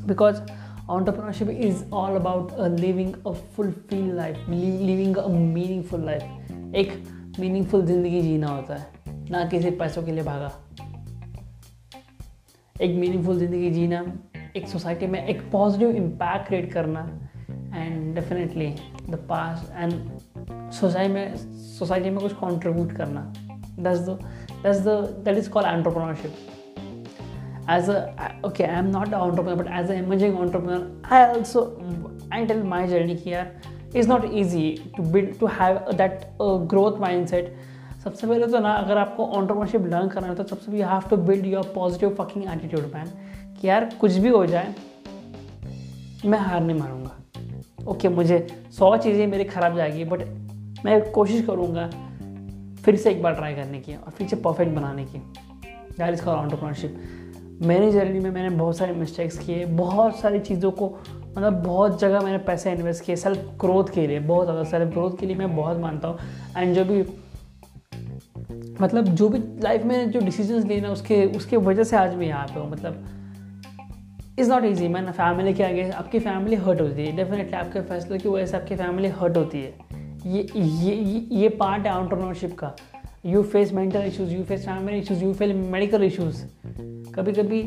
Because 0.06 0.40
entrepreneurship 0.88 1.48
is 1.58 1.84
all 1.90 2.16
about 2.16 2.52
uh, 2.56 2.66
living 2.68 3.14
a 3.26 3.34
fulfilled 3.34 4.14
life 4.14 4.36
living 4.48 5.16
a 5.18 5.28
meaningful 5.28 5.98
life. 5.98 6.26
एक 6.74 6.92
मीनिंगफुल 7.40 7.84
ज़िंदगी 7.86 8.20
जीना 8.22 8.48
होता 8.48 8.74
है 8.74 9.14
ना 9.30 9.44
किसी 9.48 9.70
पैसों 9.80 10.02
के 10.02 10.12
लिए 10.12 10.24
भागा। 10.24 10.52
एक 12.76 12.96
मीनिंगफुल 12.96 13.38
ज़िंदगी 13.38 13.70
जीना 13.70 14.04
एक 14.56 14.68
सोसाइटी 14.68 15.06
में 15.06 15.24
एक 15.24 15.40
पॉजिटिव 15.52 15.96
इम्पैक्ट 15.96 16.46
क्रिएट 16.48 16.72
करना 16.72 17.00
and 17.74 18.14
definitely 18.14 18.68
the 19.10 19.26
pass 19.28 19.70
and 19.74 19.92
society 20.72 21.12
में 21.14 21.36
सोसाइटी 21.78 22.10
में 22.10 22.18
कुछ 22.20 22.32
कंट्रीब्यूट 22.32 22.92
करना। 22.96 23.32
That's 23.78 24.00
the 24.00 24.18
that's 24.62 24.80
the 24.80 25.00
that 25.24 25.38
is 25.38 25.50
called 25.50 25.68
entrepreneurship 25.68 26.55
as 27.68 27.88
a 27.88 28.00
okay 28.44 28.66
i'm 28.72 28.90
not 28.90 29.08
an 29.08 29.14
entrepreneur 29.14 29.56
but 29.62 29.70
as 29.78 29.88
an 29.90 30.04
emerging 30.04 30.36
entrepreneur 30.42 30.80
i 31.10 31.22
also 31.28 31.62
i 32.32 32.44
tell 32.46 32.62
my 32.72 32.86
journey 32.86 33.14
here 33.14 33.46
is 33.94 34.06
not 34.06 34.24
easy 34.40 34.66
to 34.96 35.02
build 35.02 35.40
to 35.40 35.46
have 35.46 35.96
that 35.96 36.26
uh, 36.40 36.58
growth 36.72 37.00
mindset. 37.04 37.48
सबसे 38.04 38.26
पहले 38.26 38.46
तो 38.46 38.58
ना 38.58 38.72
अगर 38.72 38.98
आपको 38.98 39.26
entrepreneurship 39.26 39.86
learn 39.86 40.08
करना 40.08 40.26
है 40.26 40.34
तो 40.34 40.44
सबसे 40.44 40.78
you 40.78 40.86
have 40.86 41.08
to 41.10 41.16
build 41.16 41.46
your 41.46 41.72
positive 41.74 42.10
fucking 42.20 42.44
attitude 42.44 42.84
man 42.94 43.06
कि 43.60 43.68
यार 43.68 43.84
कुछ 44.00 44.12
भी 44.12 44.28
हो 44.28 44.46
जाए 44.46 44.74
मैं 46.24 46.38
हार 46.38 46.60
नहीं 46.60 46.78
मारूँगा 46.78 47.16
ओके 47.86 48.08
okay, 48.08 48.16
मुझे 48.16 48.46
सौ 48.78 48.96
चीज़ें 48.96 49.26
मेरी 49.26 49.44
ख़राब 49.44 49.76
जाएगी 49.76 50.04
बट 50.04 50.22
मैं 50.84 51.10
कोशिश 51.10 51.46
करूँगा 51.46 51.90
फिर 52.84 52.96
से 52.96 53.10
एक 53.10 53.22
बार 53.22 53.34
ट्राई 53.34 53.54
करने 53.54 53.80
की 53.80 53.96
और 53.96 54.10
फिर 54.10 54.28
से 54.28 54.36
परफेक्ट 54.36 54.72
बनाने 54.72 55.04
की। 55.04 55.18
दैट 55.98 56.14
इज़ 56.14 56.24
कॉल 56.24 56.34
ऑन्टरप्रनरशिप 56.34 57.25
मेरी 57.62 57.90
जर्नी 57.92 58.18
में 58.20 58.30
मैंने 58.30 58.48
बहुत 58.50 58.76
सारे 58.76 58.92
मिस्टेक्स 58.92 59.38
किए, 59.38 59.64
बहुत 59.66 60.18
सारी 60.18 60.40
चीज़ों 60.40 60.70
को 60.70 60.88
मतलब 61.36 61.62
बहुत 61.62 61.98
जगह 62.00 62.20
मैंने 62.20 62.38
पैसे 62.44 62.72
इन्वेस्ट 62.72 63.04
किए 63.04 63.16
सेल्फ 63.16 63.38
ग्रोथ 63.60 63.92
के 63.94 64.06
लिए, 64.06 64.18
बहुत 64.20 64.46
ज़्यादा 64.46 64.64
सेल्फ 64.64 64.92
ग्रोथ 64.92 65.18
के 65.20 65.26
लिए 65.26 65.36
मैं 65.36 65.54
बहुत 65.56 65.78
मानता 65.78 66.08
हूँ। 66.08 66.18
एंड 66.56 66.74
जो 66.74 66.84
भी 66.84 67.04
मतलब 68.80 69.04
जो 69.06 69.28
भी 69.28 69.38
लाइफ 69.62 69.84
में 69.84 70.10
जो 70.10 70.20
डिसीजंस 70.20 70.64
लेना 70.66 70.90
उसके 70.90 71.24
उसके 71.36 71.56
वजह 71.58 71.84
से 71.84 71.96
आज 71.96 72.14
मैं 72.14 72.26
यहाँ 72.26 72.46
पे 72.46 72.60
हूँ 72.60 72.70
मतलब 72.70 73.04
is 74.38 74.50
not 74.50 74.64
easy 74.64 74.88
man 74.88 75.10
family 75.12 75.54
के 75.54 75.62
आगे, 75.64 75.88
आपकी 75.90 76.18
फैमिली 76.18 76.56
हर्ट 76.56 76.80
होती 76.80 77.06
है 77.06 77.16
डेफिनेटली 77.16 77.56
आपके 77.56 77.80
फैसलों 77.82 78.18
की 78.18 78.28
वजह 78.28 78.46
से 78.46 78.56
आपकी 78.56 78.76
फैमिली 78.76 79.08
हर्ट 79.10 79.36
होती 79.36 79.62
है। 79.62 79.74
ये 80.26 80.46
ये 80.54 80.94
ये 81.32 81.48
पार्ट 81.50 81.86
है 81.86 81.92
ऑन्टरप्रनरशिप 81.92 82.58
का। 82.58 82.74
You 83.26 83.42
face 83.44 83.72
mental 83.72 84.02
issues 84.02 84.34
you 84.34 84.42
face 84.44 84.66
family 84.66 84.98
issues 84.98 85.24
you 85.24 85.32
face 85.34 85.54
medical 85.56 86.02
issues 86.04 86.44
कभी 87.16 87.32
कभी 87.32 87.62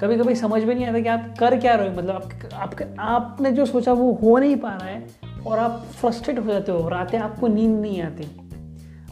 कभी 0.00 0.16
कभी 0.16 0.34
समझ 0.34 0.64
में 0.64 0.74
नहीं 0.74 0.86
आता 0.86 1.00
कि 1.00 1.08
आप 1.08 1.34
कर 1.40 1.58
क्या 1.58 1.74
रहे 1.74 1.88
हो? 1.88 1.96
मतलब 1.96 2.10
आप, 2.10 2.30
आपके 2.54 2.84
आपने 2.98 3.50
जो 3.52 3.66
सोचा 3.66 3.92
वो 3.92 4.12
हो 4.12 4.38
नहीं 4.38 4.56
पा 4.56 4.68
रहा 4.68 4.86
है 4.86 5.06
और 5.46 5.58
आप 5.58 5.70
फ्रस्ट्रेट 5.70 6.38
हो 6.38 6.52
जाते 6.52 6.72
हो। 6.72 6.88
रातें 6.88 7.18
आपको 7.18 7.48
नींद 7.48 7.80
नहीं 7.80 8.02
आती। 8.02 8.28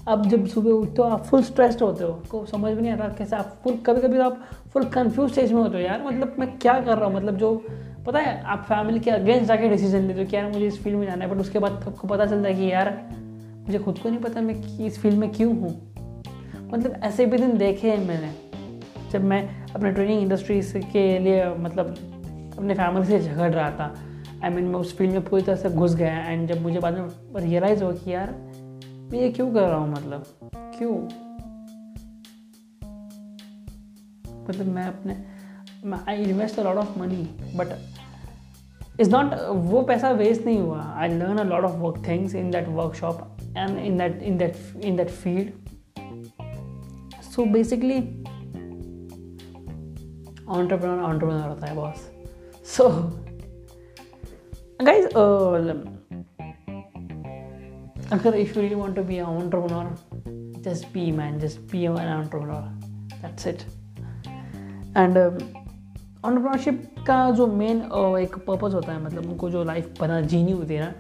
अब 0.08 0.26
जब 0.26 0.47
सुबह 0.47 0.70
उठते 0.70 1.02
हो 1.02 1.02
आप 1.02 1.25
फुल 1.25 1.42
स्ट्रेस्ड 1.42 1.82
होते 1.82 2.04
हो। 2.04 2.12
आपको 2.12 2.47
समझ 2.47 2.73
में 2.73 2.82
नहीं 2.82 2.92
आता 2.92 3.08
कैसे 3.08 3.37
आप 3.37 3.61
फुल 3.64 3.76
कभी 3.76 4.00
कभी 4.00 4.16
तो 4.16 4.23
आप 4.23 4.44
फुल 4.73 4.85
कंफ्यूज 4.85 5.30
स्टेज 5.30 5.52
में 5.52 5.62
होते 5.62 5.76
हो। 5.76 5.82
यार 5.82 6.02
मतलब 6.06 6.37
मैं 6.38 6.58
क्या 6.58 6.80
कर 6.80 6.99
रहा 6.99 7.08
हूँ? 7.08 7.16
मतलब 7.16 7.37
जो 7.37 7.66
पता 8.06 8.18
है 8.18 8.42
आप 8.42 8.64
फैमिली 8.68 9.00
के 9.00 9.11
अगेंस्ट 9.11 9.44
जाके 9.44 9.68
डिसीज़न 9.68 10.00
लेते 10.00 10.20
हो 10.20 10.26
कि 10.26 10.37
यार 10.37 10.52
मुझे 10.52 10.66
इस 10.66 10.82
फ़ील्ड 10.82 10.99
में 10.99 11.06
जाना 11.06 11.25
है 11.25 11.35
बट 11.35 11.40
उसके 11.40 11.58
बाद 11.58 11.73
आपको 11.73 12.08
पता 12.08 12.26
चलता 12.26 12.49
है 12.49 12.54
कि 12.54 12.73
यार 12.73 13.08
मुझे 13.66 13.78
खुद 13.78 13.99
को 13.99 14.08
नहीं 14.08 14.20
पता 14.20 14.40
मैं 14.40 14.87
इस 14.87 14.99
फ़ील्ड 14.99 15.18
में 15.18 15.32
क्यों 15.32 15.56
हूँ। 15.56 15.94
मतलब 16.75 17.00
ऐसे 17.02 17.26
भी 17.26 17.38
दिन 17.38 17.58
देखे 17.58 17.90
हैं 17.90 18.08
मैंने। 18.08 18.32
जब 19.11 19.25
मैं 19.25 19.57
अपने 19.75 19.92
ट्रेनिंग 19.92 20.22
इंडस्ट्री 20.22 20.60
के 20.82 21.18
लिए 21.18 21.48
मतलब 21.54 21.87
अपने 22.58 22.75
फैमिली 22.75 23.06
से 23.06 23.20
झगड़ 23.20 23.50
रहा 23.52 23.70
था। 23.70 23.94
आई 24.44 24.50
I 24.50 24.54
मीन 24.54 24.60
mean, 24.60 24.72
मैं 24.72 24.80
उस 24.80 24.96
फ़ील्ड 24.96 25.12
में 25.12 25.25
पूरी 25.25 25.42
तरह 25.42 25.56
से 25.56 25.70
घुस 25.70 25.94
गया 25.94 26.18
एंड 26.18 26.48
जब 26.48 26.62
मुझे 26.62 26.78
बाद 26.78 26.98
में 26.98 27.40
रियलाइज़ 27.40 27.84
हुआ 27.84 27.92
कि 27.92 28.14
यार 28.14 28.30
मैं 29.12 29.20
ये 29.20 29.30
क्यों 29.32 29.52
कर 29.54 29.62
रहा 29.62 29.76
हूँ 29.76 29.90
मतलब? 29.92 30.25
क्यों? 30.54 30.96
मतलब 34.48 34.66
मैं 34.66 34.84
अपने 34.84 35.16
I 36.08 36.22
invest 36.22 36.58
a 36.58 36.62
lot 36.62 36.76
of 36.76 36.98
money 36.98 37.22
but 37.56 37.68
is 39.00 39.10
not 39.10 39.34
वो 39.66 39.82
पैसा 39.82 40.10
वेस्ट 40.10 40.46
नहीं 40.46 40.58
हुआ। 40.58 40.82
I 40.96 41.08
learn 41.08 41.38
a 41.38 41.44
lot 41.44 41.64
of 41.64 41.72
work 41.72 42.02
things 42.08 42.34
in 42.34 42.50
that 42.50 42.68
workshop 42.68 43.37
and 43.56 43.78
in 43.78 43.98
that 43.98 44.22
in 44.22 44.38
that 44.38 44.56
in 44.84 44.96
that 44.96 45.08
field 45.08 45.50
so 47.22 47.44
basically 47.44 48.25
entrepreneur 50.49 51.02
entrepreneur 51.02 51.49
होता 51.49 51.67
है 51.67 51.75
boss 51.76 52.09
so 52.67 52.88
guys 54.81 55.07
अगर 58.12 58.35
if 58.35 58.55
you 58.55 58.61
really 58.61 58.75
want 58.75 58.97
to 58.97 59.02
be 59.05 59.17
an 59.17 59.40
entrepreneur 59.43 60.62
just 60.62 60.87
be 60.93 61.11
man 61.12 61.38
just 61.38 61.61
be 61.73 61.85
an 61.85 61.99
entrepreneur 61.99 62.62
that's 63.23 63.47
it 63.47 63.62
and 64.97 65.17
entrepreneurship 65.17 66.83
का 67.07 67.31
जो 67.31 67.47
main 67.55 67.78
एक 68.21 68.38
purpose 68.38 68.75
होता 68.75 68.93
है 68.93 69.02
मतलब 69.05 69.31
उनको 69.31 69.50
जो 69.50 69.64
लाइफ 69.64 69.95
बना 70.00 70.21
जीनी 70.33 70.52
होती 70.52 70.75
है 70.75 70.81
ना 70.81 70.93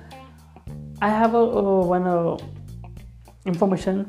आई 1.02 1.10
हैव 1.10 1.36
वन 1.86 2.06
इंफॉर्मेशन 3.46 4.04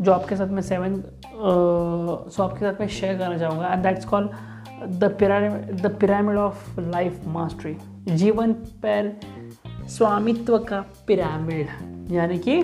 जो 0.00 0.12
आपके 0.12 0.36
साथ 0.36 0.48
में 0.48 0.60
सेवन 0.62 1.00
सो 1.24 2.42
आपके 2.42 2.60
साथ 2.60 2.80
में 2.80 2.88
शेयर 2.88 3.18
करना 3.18 3.38
चाहूँगा 3.38 3.68
and 3.68 3.82
that's 3.82 4.04
call 4.04 4.28
the 4.82 5.16
pyramid 5.20 5.80
the 5.82 5.86
pyramid 6.00 6.36
of 6.36 6.80
life 6.80 7.26
mastery 7.26 7.76
जीवन 8.16 8.52
पर 8.52 9.20
स्वामित्व 9.88 10.58
का 10.58 10.80
पिरामिड 11.06 11.68
यानी 12.12 12.38
कि 12.38 12.62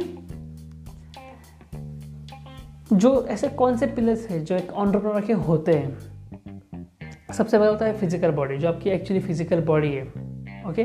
जो 2.93 3.27
ऐसे 3.27 3.49
कौन 3.49 3.77
से 3.77 3.87
पिलर्स 3.87 4.27
हैं 4.29 4.45
जो 4.45 4.55
एक 4.57 4.73
ऑन्टरप्रनर 4.73 5.21
के 5.21 5.33
होते 5.33 5.73
हैं? 5.73 5.99
सबसे 7.33 7.59
पहले 7.59 7.71
होता 7.71 7.87
है 7.87 7.99
फ़िज़िकल 7.99 8.31
बॉडी 8.31 8.57
जो 8.57 8.69
आपकी 8.69 8.91
एक्चुअली 8.91 9.23
फ़िज़िकल 9.23 9.61
बॉडी 9.61 9.93
है. 9.93 10.03
ओके 10.69 10.85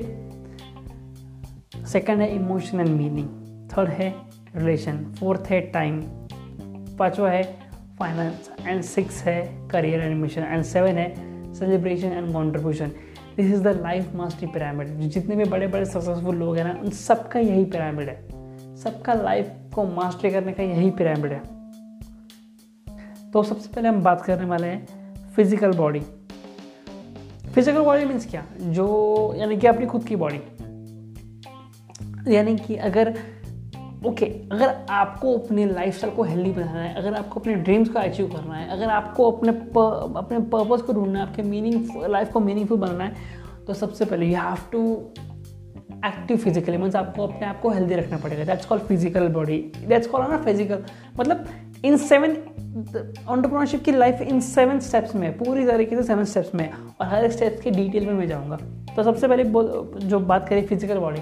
सेकंड 1.86 2.22
है 2.22 2.36
इमोशन 2.36 2.80
एंड 2.80 2.90
मीनिंग 2.90 3.28
थर्ड 3.72 3.90
है 3.90 4.14
रिलेशन 4.56 5.04
फोर्थ 5.20 5.42
है 5.42 5.62
टाइम 5.62 6.02
पांचवा 7.00 7.30
है 7.30 7.44
फाइनेंस 8.00 8.49
एंड 8.68 8.82
सिक्स 8.84 9.22
है 9.24 9.42
career 9.70 10.02
and 10.02 10.22
mission 10.22 10.42
and 10.42 10.64
seven 10.64 10.98
है 10.98 11.54
celebration 11.54 12.08
and 12.08 12.34
contribution 12.34 12.92
this 13.38 13.52
is 13.54 13.62
the 13.64 13.68
life 13.82 14.14
mastery 14.16 14.48
pyramid 14.48 14.88
जितने 15.10 15.36
भी 15.36 15.44
बड़े 15.44 15.68
बड़े 15.68 15.86
सक्सेसफुल 15.86 16.36
लोग 16.36 16.58
हैं 16.58 16.64
ना, 16.64 16.80
उन 16.82 16.90
सबका 16.90 17.40
यही 17.40 17.66
पिरामिड 17.66 18.10
है। 18.10 18.76
सबका 18.76 19.14
लाइफ 19.14 19.52
को 19.76 19.84
मास्टरी 19.86 20.32
करने 20.32 20.52
का 20.54 20.64
यही 20.64 20.90
पिरामिड 20.92 21.32
है। 21.32 21.42
तो 23.32 23.44
सबसे 23.44 23.70
पहले 23.70 23.90
हम 23.90 24.02
बात 24.04 24.22
करने 24.22 24.46
वाले 24.46 24.68
हैं 24.68 25.32
physical 25.36 25.72
body 25.72 26.00
physical 27.54 27.82
body 27.82 28.06
means 28.06 28.30
क्या? 28.30 28.44
जो 28.60 29.34
यानी 29.38 29.58
कि 29.58 29.68
अपनी 29.68 29.86
खुद 29.86 30.04
की 30.04 30.16
बॉडी 30.16 30.40
यानी 32.28 32.56
कि 32.58 32.76
अगर 32.76 33.14
ओके 34.00 34.26
okay, 34.26 34.52
अगर 34.52 34.76
आपको 34.90 35.38
अपने 35.38 35.66
लाइफ 35.66 36.04
को 36.16 36.24
हेल्दी 36.24 36.52
बनाना 36.52 36.82
है 36.82 36.94
अगर 36.96 37.14
आपको 37.14 37.40
अपने 37.40 37.54
ड्रीम्स 37.56 37.90
को 37.90 38.00
अचीव 38.00 38.28
करना 38.28 38.56
है 38.56 38.70
अगर 38.72 38.90
आपको 38.90 39.32
अपने 39.32 39.52
प, 39.52 40.14
अपने 40.18 40.40
पर्पज़ 40.40 40.82
को 40.82 40.94
ढूंढना 40.94 41.20
है 41.20 41.26
आपके 41.28 41.44
मीनिंग 41.44 42.06
लाइफ 42.10 42.32
को 42.34 42.40
मीनिंगफुल 42.40 42.78
बनाना 42.78 43.04
है 43.04 43.66
तो 43.68 43.74
सबसे 43.74 44.06
पहले 44.06 44.26
you 44.26 44.36
have 44.36 44.58
to 44.72 44.84
active 46.06 46.38
physically 46.38 46.78
means 46.78 46.96
आपको 46.96 47.28
अपने 47.28 47.48
आप 47.48 47.60
को 47.62 47.70
हेल्दी 47.70 47.96
रखना 47.96 48.18
पड़ेगा। 48.18 48.44
That's 48.44 48.66
call 48.66 48.80
physical 48.80 49.28
body 49.30 49.58
that's 49.88 50.08
call 50.08 50.22
ना 50.22 50.38
फ़िज़िकल 50.44 50.84
मतलब 51.20 51.46
इन 51.86 51.98
सेवन 51.98 52.36
ऑन्टरप्रनरशिप 53.28 53.84
की 53.84 53.92
लाइफ 53.92 54.22
इन 54.22 54.40
सेवन 54.42 54.80
स्टेप्स 54.80 55.16
में 55.16 55.38
पूरी 55.38 55.66
तरीके 55.66 55.96
से 55.96 56.04
सेवन 56.04 56.24
स्टेप्स 56.26 56.56
में 56.56 56.70
और 56.72 57.08
हर 57.08 57.26
एक 57.26 57.32
स्टेप्स 57.32 57.62
के 57.62 57.72
डिटेल 57.72 58.06
में 58.06 58.14
मैं 58.14 58.28
जाऊँगा। 58.28 58.58
तो 58.96 59.04
सबसे 59.04 59.28
पहले 59.28 59.44
जो 60.08 60.20
बात 60.22 60.50
करें 60.50 60.66
फ़िज़िकल 60.68 60.98
बॉडी 60.98 61.22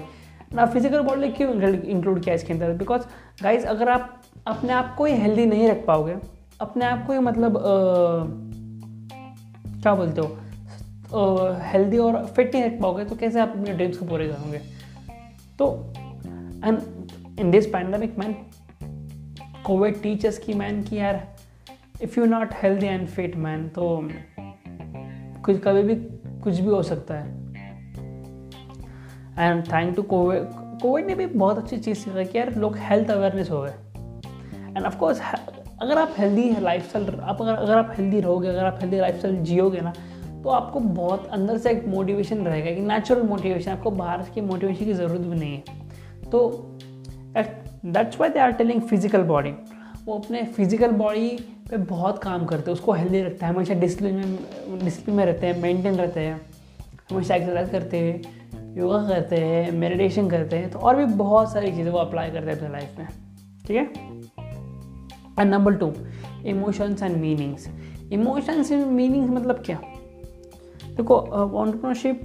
ना 0.54 0.66
फ़िज़िकल 0.66 1.00
बॉडी 1.02 1.28
क्यों 1.32 1.52
इंक्लूड 1.62 2.22
किया 2.24 2.34
इसके 2.34 2.52
अंदर? 2.52 2.72
बिकॉज़ 2.74 3.02
गाइज़ 3.42 3.66
अगर 3.66 3.88
आप 3.88 4.22
अपने 4.46 4.72
आप 4.72 4.94
को 4.98 5.04
ही 5.04 5.14
हेल्दी 5.14 5.46
नहीं 5.46 5.68
रख 5.68 5.84
पाओगे 5.86 6.16
अपने 6.60 6.84
आप 6.84 7.06
को 7.06 7.12
ही 7.12 7.18
मतलब 7.18 7.56
आ, 7.56 7.60
क्या 9.82 9.94
बोलते 9.94 10.20
हो? 10.20 10.36
हेल्दी 11.64 11.98
और 11.98 12.24
फिट 12.26 12.54
नहीं 12.54 12.64
रख 12.64 12.80
पाओगे 12.82 13.04
तो 13.04 13.16
कैसे 13.16 13.40
आप 13.40 13.48
अपने 13.48 13.72
ड्रीम्स 13.72 13.98
को 13.98 14.06
पूरे 14.06 14.28
करोगे? 14.28 14.58
तो 15.58 15.92
and 16.64 17.38
in 17.40 17.50
this 17.50 17.66
pandemic 17.66 18.18
man 18.18 18.34
Covid 19.64 20.02
teachers 20.02 20.38
की 20.38 20.54
मैन 20.54 20.82
की 20.82 20.96
यार 20.96 21.26
if 22.02 22.18
you 22.20 22.26
not 22.26 22.54
healthy 22.62 22.86
and 22.86 23.06
fit 23.08 23.36
man 23.36 23.68
तो 23.68 23.86
कुछ 25.44 25.60
कभी 25.64 25.82
भी 25.82 25.94
कुछ 26.42 26.58
भी 26.58 26.68
हो 26.68 26.82
सकता 26.82 27.14
है। 27.14 27.37
And 29.38 29.62
thank 29.64 29.94
to 29.96 30.02
Covid 30.04 30.46
Covid 30.82 31.06
ने 31.06 31.14
भी 31.14 31.26
बहुत 31.28 31.58
अच्छी 31.58 31.76
चीज़ 31.78 31.98
सीखा 31.98 32.22
कि 32.22 32.38
यार 32.38 32.54
लोग 32.56 32.76
हेल्थ 32.80 33.10
अवेयरनेस 33.10 33.50
हो 33.50 33.60
गए। 33.62 33.74
एंड 34.76 34.84
ऑफकोर्स 34.86 35.20
अगर 35.82 35.98
आप 35.98 36.14
हेल्दी 36.18 36.50
लाइफ 36.60 36.88
स्टाइल 36.88 37.20
आप 37.22 37.42
अगर 37.42 37.54
अगर 37.54 37.74
आप 37.74 37.94
हेल्दी 37.98 38.20
रहोगे, 38.20 38.48
अगर 38.48 38.64
आप 38.64 38.78
हेल्दी 38.80 39.00
लाइफ 39.00 39.18
स्टाइल 39.18 39.36
जियोगे 39.42 39.80
ना 39.80 39.92
तो 40.42 40.48
आपको 40.50 40.80
बहुत 40.80 41.26
अंदर 41.32 41.58
से 41.58 41.70
एक 41.70 41.86
मोटिवेशन 41.88 42.44
रहेगा 42.46 42.74
कि 42.74 42.80
नेचुरल 42.82 43.22
मोटिवेशन 43.22 43.70
आपको 43.70 43.90
बाहर 43.92 44.22
की 44.34 44.40
मोटिवेशन 44.40 44.84
की 44.84 44.92
ज़रूरत 44.92 45.20
भी 45.20 45.38
नहीं 45.38 45.54
है। 45.54 46.30
तो 46.30 46.48
that's 47.86 48.20
why 48.20 48.28
they 48.28 48.40
are 48.40 48.52
telling 48.52 48.80
physical 48.82 49.22
body 49.24 49.50
वो 50.04 50.18
अपने 50.18 50.42
फ़िज़िकल 50.46 50.90
बॉडी 50.92 51.28
पे 51.70 51.76
बहुत 51.76 52.22
काम 52.22 52.44
करते 52.46 52.70
हैं, 52.70 52.72
उसको 52.72 52.92
हेल्दी 52.92 53.22
रखते 53.22 53.46
हैं, 53.46 53.52
हमेशा 53.52 53.74
डिसिप्लिन 53.74 54.14
में 54.14 54.78
डिसिप्लिन 54.84 55.16
में 55.16 55.24
रहते 55.24 55.46
हैं 55.46 55.60
मेंटेन 55.62 55.94
रहते 55.94 56.20
हैं, 56.20 56.40
हमेशा 57.10 57.34
एक्सरसाइज 57.34 57.70
करते 57.70 57.98
हैं। 57.98 58.20
योगा 58.76 58.98
करते 59.08 59.36
हैं 59.36 59.70
मेडिटेशन 59.72 60.28
करते 60.30 60.56
हैं 60.56 60.70
तो 60.70 60.78
और 60.78 60.96
भी 60.96 61.04
बहुत 61.16 61.52
सारी 61.52 61.70
चीज़ें 61.72 61.90
वो 61.92 61.98
अप्लाई 61.98 62.30
करते 62.30 62.50
हैं 62.50 62.56
अपने 62.56 62.68
लाइफ 62.68 62.98
में, 62.98 63.06
ठीक 63.66 63.76
है? 63.76 63.84
And 65.40 65.50
number 65.50 65.74
two 65.74 65.92
emotions 66.46 67.02
and 67.02 67.16
meanings 67.16 67.68
emotions 68.12 68.72
and 68.72 68.86
meanings 68.86 69.30
मतलब 69.30 69.62
क्या? 69.66 69.80
देखो 70.96 71.14
ऑन्टरप्रनरशिप 71.14 72.22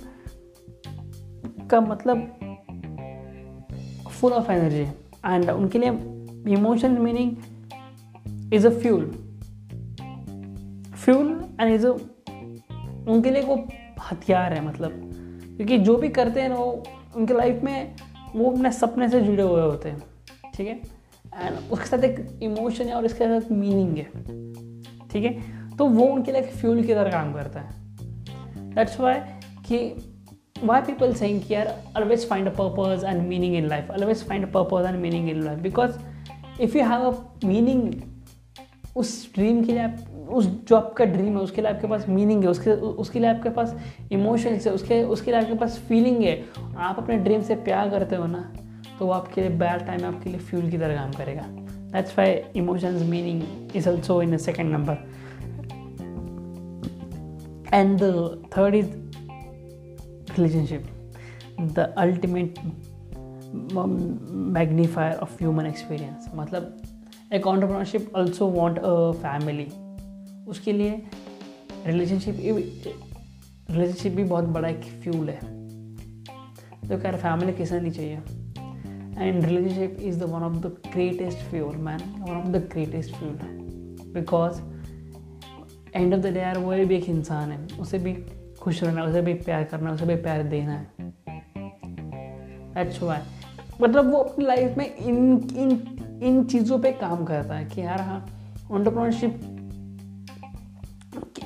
का 1.72 1.82
मतलब 1.82 2.18
फुल 4.12 4.34
ऑफ़ 4.34 4.52
एनर्जी 4.52 4.82
एंड 4.82 5.50
उनके 5.50 5.80
लिए 5.80 5.90
emotion 6.54 6.98
meaning 7.02 8.54
is 8.54 8.68
a 8.68 8.70
fuel 8.72 9.06
fuel 10.96 11.28
and 11.62 11.74
is 11.74 11.88
a 11.88 11.92
उनके 13.10 13.32
लिए 13.32 13.42
वो 13.42 13.56
हथियार 14.02 14.54
है 14.54 14.66
मतलब। 14.68 14.92
क्योंकि 15.58 15.78
जो 15.78 15.96
भी 15.98 16.10
करते 16.10 16.42
हैं 16.42 16.50
वो, 16.50 16.84
उनके 17.16 17.34
लाइफ 17.34 17.64
में 17.64 17.96
वो 18.36 18.52
अपने 18.52 18.72
सपने 18.72 19.10
से 19.10 19.22
जुड़े 19.22 19.44
हुए 19.44 19.62
होते 19.62 19.90
हैं, 19.90 20.02
ठीक 20.56 20.68
है? 20.68 20.76
एंड 21.36 21.72
उसके 21.72 21.86
साथ 21.86 22.04
एक 22.04 22.40
इमोशन 22.44 22.86
है 22.86 22.94
और 22.94 23.06
इसके 23.06 23.26
साथ 23.26 23.52
मीनिंग 23.52 23.98
है, 23.98 24.06
ठीक 25.08 25.26
है? 25.26 25.34
तो 25.78 25.86
वो 25.86 26.06
उनके 26.06 26.32
लिए 26.32 26.42
फ्यूल 26.42 26.84
की 26.84 26.94
तरह 26.94 27.12
काम 27.12 27.34
करता 27.34 27.60
है। 27.60 27.82
डेट्स 28.76 29.00
वाई 29.00 29.20
कि 29.68 29.78
वाई 30.64 30.82
पीपल 30.82 31.14
सेइंग 31.14 31.42
कि 31.42 31.54
यार 31.54 31.68
always 31.96 32.28
find 32.30 32.48
a 32.48 32.52
purpose 32.52 33.04
and 33.04 33.22
meaning 33.28 33.56
in 33.56 33.68
life 33.68 33.92
always 33.92 34.24
find 34.28 34.48
a 34.48 34.52
purpose 34.52 34.86
and 34.86 35.00
meaning 35.02 35.30
in 35.30 35.44
life 35.44 35.60
because 35.60 35.98
if 36.62 36.78
you 36.78 36.84
have 36.84 37.12
a 37.12 37.46
meaning 37.46 37.94
उस 38.96 39.34
ड्रीम 39.36 39.64
के 39.64 39.72
लिए 39.72 39.82
आप 39.82 39.96
उस 40.30 40.46
जो 40.68 40.76
आपका 40.76 41.06
ड्रीम 41.06 41.38
है, 41.38 41.44
उसके 41.44 41.62
लिए 41.62 41.72
आपके 41.72 41.88
पास 41.88 42.08
मीनिंग 42.10 42.44
है, 42.44 42.50
उसके 42.50 42.72
उसके 42.72 43.20
लिए 43.20 43.30
आपके 43.30 43.50
पास 43.50 43.76
इमोशंस 44.12 44.68
है, 44.68 44.74
उसके 44.74 45.04
उसके 45.06 45.32
लिए 45.32 45.40
आपके 45.40 45.54
पास 45.56 45.78
फीलिंग 45.88 46.22
है, 46.24 46.44
आप 46.78 47.00
अपने 47.00 47.18
ड्रीम 47.18 47.42
से 47.42 47.56
प्यार 47.64 47.90
करते 47.90 48.16
हो 48.16 48.26
ना 48.28 48.52
तो 49.00 49.06
वो 49.06 49.12
आपके 49.12 49.42
लिए 49.42 49.50
बैड 49.60 49.86
टाइम 49.88 50.06
आपके 50.06 50.30
लिए 50.30 50.40
फ्यूल 50.40 50.70
की 50.72 50.78
तरह 50.78 50.96
काम 50.96 51.12
करेगा। 51.12 51.46
That's 51.94 52.18
why 52.18 52.42
emotions 52.56 53.02
meaning 53.10 53.76
is 53.76 53.90
also 53.90 54.22
in 54.22 54.38
second 54.38 54.72
number 54.72 54.98
and 57.74 58.00
the 58.00 58.44
third 58.58 58.76
is 58.76 58.92
relationship 60.38 60.88
the 61.62 61.94
ultimate 61.98 62.60
magnifier 64.54 65.16
of 65.16 65.34
human 65.34 65.66
experience 65.66 66.32
मतलब 66.36 66.82
एक 67.34 67.48
entrepreneurship 67.48 68.12
also 68.16 68.48
want 68.48 68.80
a 68.80 69.12
family 69.18 69.68
उसके 70.48 70.72
लिए 70.74 71.04
रिलेशनशिप 71.86 72.38
रिलेशनशिप 73.70 74.14
भी 74.14 74.24
बहुत 74.24 74.44
बड़ा 74.44 74.70
एक 74.70 74.82
फ्यूल 75.04 75.30
है। 75.30 75.40
तो 76.88 76.94
यार 76.94 77.16
फैमिली 77.18 77.54
किसे 77.54 77.80
नहीं 77.80 77.92
चाहिए। 77.92 78.16
And 79.18 79.46
relationship 79.46 79.98
is 80.02 80.20
the 80.20 80.24
one 80.24 80.44
of 80.44 80.54
the 80.54 80.66
greatest 80.66 81.38
fuel 81.38 81.76
man 81.76 82.00
one 82.20 82.36
of 82.36 82.48
the 82.48 82.70
greatest 82.72 83.16
fuel 83.16 83.38
because 84.14 84.62
end 85.96 86.14
of 86.14 86.22
the 86.22 86.26
day 86.26 86.40
यार, 86.40 86.58
वो 86.58 86.72
भी 86.72 86.96
एक 86.96 87.10
इंसान 87.10 87.52
है। 87.52 87.68
उसे 87.80 88.00
भी 88.00 88.14
खुश 88.62 88.84
रहना, 88.84 89.04
उसे 89.04 89.22
भी 89.22 89.34
प्यार 89.34 89.64
करना, 89.64 89.92
उसे 89.92 90.06
भी 90.06 90.16
प्यार 90.16 90.44
देना 90.44 90.74
है। 90.74 90.86
अच्छा 92.76 93.22
मतलब 93.82 94.12
वो 94.12 94.18
अपनी 94.18 94.46
लाइफ 94.46 94.78
में 94.78 94.96
इन 94.96 95.50
इन 95.56 96.20
इन 96.24 96.44
चीज़ों 96.44 96.80
पे 96.80 96.92
काम 96.92 97.24
करता 97.26 97.56
है 97.56 97.66
कि 97.66 97.82
यार 97.82 98.02
हाँ 98.02 98.26
ऑन्टरप्रनरशिप 98.72 99.40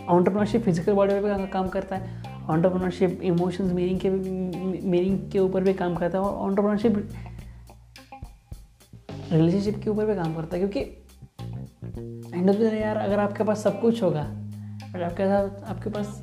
ऑन्टरप्रनरशिप 0.09 0.63
फ़िज़िकल 0.63 0.93
बॉडी 0.93 1.13
पे 1.13 1.33
भी 1.33 1.47
काम 1.51 1.67
करता 1.69 1.95
है 1.95 2.23
ऑन्टरप्रनरशिप 2.49 3.21
इमोशंस 3.23 3.71
मीनिंग 3.73 3.99
के 3.99 4.09
मीनिंग 4.09 5.19
के 5.31 5.39
ऊपर 5.39 5.63
भी 5.63 5.73
काम 5.73 5.95
करता 5.95 6.17
है 6.17 6.23
और 6.23 6.35
ऑन्टरप्रनरशिप 6.47 7.09
रिलेशनशिप 9.31 9.81
के 9.83 9.89
ऊपर 9.89 10.05
भी 10.05 10.15
काम 10.15 10.35
करता 10.35 10.57
है, 10.57 10.59
क्योंकि 10.59 10.79
एंड 12.33 12.49
ऑफ़ 12.49 12.57
द 12.57 12.73
यार 12.73 12.97
अगर 12.97 13.19
आपके 13.19 13.43
पास 13.43 13.63
सब 13.63 13.79
कुछ 13.81 14.01
होगा, 14.03 14.21
अगर 14.21 15.03
आपके 15.03 15.25
साथ 15.25 15.63
आपके 15.69 15.89
पास 15.89 16.21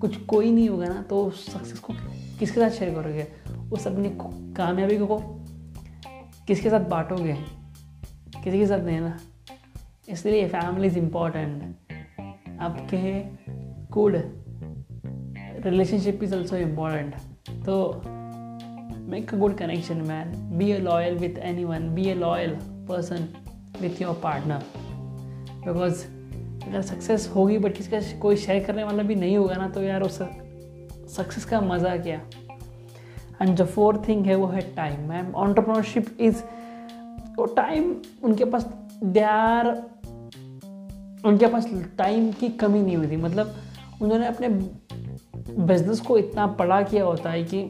कुछ 0.00 0.16
कोई 0.26 0.50
नहीं 0.50 0.68
होगा 0.68 0.86
ना 0.86 1.02
तो 1.02 1.30
सक्सेस 1.30 1.78
को 1.78 1.92
किसके 2.38 2.60
साथ 2.60 2.70
शेयर 2.70 2.94
करोगे? 2.94 3.26
उस 3.72 3.86
अपनी 3.86 4.10
कामयाबी 4.56 4.98
को 4.98 5.18
किसके 6.46 6.70
साथ 6.70 6.88
बांटोगे? 6.90 7.36
किसी 8.34 8.58
के 8.58 8.66
साथ 8.66 8.80
नहीं 8.80 9.00
ना? 9.00 9.18
इसलिए 10.08 10.48
फैमिली 10.48 10.86
इज़ 10.86 10.98
इंपॉर्टेंट 10.98 11.89
आपके 12.60 13.22
good 13.90 14.22
relationship 15.64 16.22
is 16.22 16.34
also 16.34 16.56
important 16.56 17.14
तो 17.66 18.02
make 19.10 19.34
a 19.34 19.36
good 19.36 19.56
connection 19.56 19.96
man 19.96 20.58
be 20.58 20.72
a 20.72 20.78
loyal 20.78 21.14
with 21.14 21.38
any 21.38 21.64
one 21.64 21.94
be 21.94 22.10
a 22.10 22.14
loyal 22.14 22.50
person 22.64 23.28
with 23.82 24.02
your 24.02 24.20
partner 24.22 24.62
because 25.66 26.04
अगर 26.68 26.82
सक्सेस 26.82 27.32
होगी 27.34 27.58
बट 27.58 27.72
किसका 27.72 28.00
कोई 28.18 28.36
शेयर 28.36 28.64
करने 28.64 28.84
वाला 28.84 29.02
भी 29.02 29.14
नहीं 29.14 29.36
होगा 29.36 29.54
ना 29.54 29.68
तो 29.68 29.82
यार 29.82 30.02
उस 30.02 30.18
सक्सेस 31.16 31.44
का 31.44 31.60
मज़ा 31.60 31.96
क्या? 31.96 32.20
एंड 33.42 33.56
जो 33.56 33.64
फोर्थ 33.66 34.08
थिंग 34.08 34.26
है 34.26 34.34
वो 34.34 34.46
है 34.46 34.60
टाइम 34.60 35.08
मैम 35.08 35.34
ऑन्टरप्रनरशिप 35.34 36.16
इज़ 36.20 36.42
वो 37.36 37.46
टाइम 37.46 38.02
उनके 38.24 38.44
पास 38.44 38.74
दे 39.04 39.20
आर 39.20 39.82
उनके 41.26 41.46
पास 41.46 41.66
टाइम 41.98 42.30
की 42.32 42.48
कमी 42.50 42.82
नहीं 42.82 42.96
हुई 42.96 43.10
थी। 43.10 43.16
मतलब 43.16 43.54
उन्होंने 44.02 44.26
अपने 44.26 44.48
बिज़नेस 44.48 46.00
को 46.00 46.18
इतना 46.18 46.46
बड़ा 46.58 46.80
किया 46.82 47.04
होता 47.04 47.30
है 47.30 47.42
कि 47.44 47.62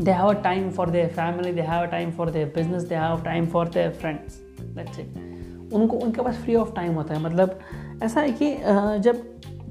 they 0.00 0.10
have 0.10 0.28
a 0.28 0.42
time 0.42 0.70
for 0.70 0.90
their 0.90 1.08
family 1.10 1.52
they 1.52 1.62
have 1.62 1.82
a 1.82 1.90
time 1.90 2.10
for 2.12 2.30
their 2.30 2.52
business 2.54 2.82
they 2.82 2.94
have 2.94 3.22
time 3.24 3.46
for 3.46 3.68
their 3.68 3.90
friends 3.92 4.40
that's 4.60 4.98
it 4.98 5.72
उनको, 5.72 5.96
उनके 5.96 6.22
पास 6.22 6.36
फ्री 6.36 6.54
ऑफ़ 6.54 6.72
टाइम 6.74 6.94
होता 6.94 7.14
है। 7.14 7.22
मतलब 7.22 7.58
ऐसा 8.02 8.20
है 8.20 8.32
कि 8.32 8.54
जब 9.02 9.22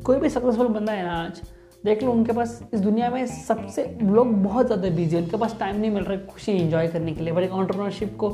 कोई 0.05 0.19
भी 0.19 0.29
सक्सेसफुल 0.29 0.67
बंदा 0.67 0.93
है 0.93 1.03
ना 1.03 1.13
आज, 1.15 1.41
देख 1.85 2.03
लो 2.03 2.11
उनके 2.11 2.33
पास 2.33 2.61
इस 2.73 2.79
दुनिया 2.79 3.09
में 3.09 3.25
सबसे, 3.27 3.83
लोग 4.01 4.33
बहुत 4.43 4.65
ज़्यादा 4.65 4.89
बिज़ी 4.89 5.15
है। 5.15 5.21
उनके 5.23 5.37
पास 5.37 5.55
टाइम 5.59 5.75
नहीं 5.75 5.91
मिल 5.91 6.03
रहा 6.03 6.17
है 6.17 6.25
खुशी 6.25 6.51
इंजॉय 6.51 6.87
करने 6.87 7.13
के 7.13 7.23
लिए। 7.23 7.33
बट 7.33 7.43
एक 7.43 7.51
ऑन्टरप्रनरशिप 7.51 8.15
को 8.17 8.29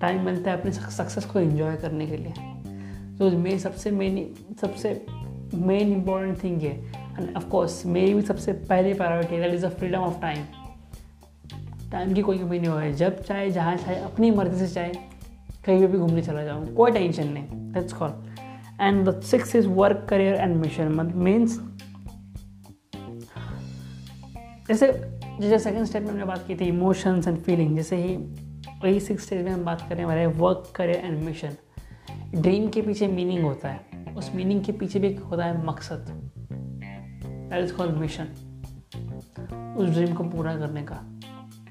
टाइम 0.00 0.24
मिलता 0.24 0.50
है 0.50 0.58
अपने 0.58 0.72
सक्सेस 0.72 1.24
को 1.24 1.40
इंजॉय 1.40 1.76
करने 1.76 2.06
के 2.06 2.16
लिए। 2.16 2.32
तो 3.30 3.38
मेरी 3.38 3.58
सबसे 3.58 3.90
मेन 3.90 4.16
सबसे 4.60 4.90
मेन 5.54 5.92
इंपॉर्टेंट 5.92 6.42
थिंग 6.44 6.60
है। 6.62 6.72
एंड 7.18 7.36
ऑफकोर्स 7.36 7.84
मेरी 7.86 8.14
भी 8.14 8.22
सबसे 8.22 8.52
पहली 8.52 8.94
priority 8.94 9.38
that 9.38 9.54
is 9.54 9.66
the 9.66 9.68
freedom 9.70 9.98
of 9.98 10.20
time 10.20 10.44
time 11.92 12.14
की 12.14 12.22
कोई 12.22 12.38
कमी 12.38 12.58
नहीं 12.58 12.70
हो 12.70 12.92
जब 12.92 13.22
चाहे, 13.22 13.50
जहाँ 13.50 13.76
चाहे, 13.76 13.96
अपनी 13.96 14.30
मर्ज़ी 14.30 14.66
से 14.66 14.74
चाहे, 14.74 14.92
कहीं 15.66 15.80
पर 15.80 15.86
भी 15.86 15.98
घूमने 15.98 16.22
चला 16.22 16.42
जाऊँ, 16.42 16.74
कोई 16.74 16.90
टेंशन 16.90 17.28
नहीं 17.28 17.72
that's 17.72 17.92
call 17.92 18.12
and 18.80 19.08
the 19.08 19.20
six 19.22 19.56
is 19.56 19.68
work 19.68 20.06
career 20.10 20.34
and 20.34 20.56
mission 20.56 21.12
means 21.14 21.58
जैसे 24.68 24.92
जैसे 25.40 25.58
सेकंड 25.58 25.84
स्टेप 25.84 26.02
में 26.02 26.10
हमने 26.10 26.24
बात 26.24 26.44
की 26.46 26.54
थी 26.54 26.64
इमोशंस 26.64 27.28
एंड 27.28 27.38
फीलिंग 27.38 27.76
जैसे 27.76 27.96
ही, 27.96 28.16
वही 28.82 29.00
सिक्स 29.00 29.26
स्टेज 29.26 29.44
में 29.44 29.50
हम 29.50 29.64
बात 29.64 29.88
करें 29.88 30.02
हमारे 30.04 30.26
work 30.26 30.72
career 30.76 31.04
and 31.04 31.22
mission 31.22 31.56
dream 32.34 32.68
के 32.68 32.82
पीछे 32.82 33.08
मीनिंग 33.08 33.44
होता 33.44 33.68
है। 33.68 33.80
उस 34.16 34.34
मीनिंग 34.34 34.64
के 34.64 34.72
पीछे 34.72 34.98
भी 34.98 35.14
होता 35.14 35.44
है 35.44 35.66
मकसद। 35.66 36.30
दैट 36.52 37.64
इज़ 37.64 37.72
कॉल्ड 37.72 37.96
मिशन 37.96 38.24
उस 39.78 39.88
ड्रीम 39.88 40.14
को 40.14 40.24
पूरा 40.24 40.56
करने 40.56 40.82
का। 40.82 40.94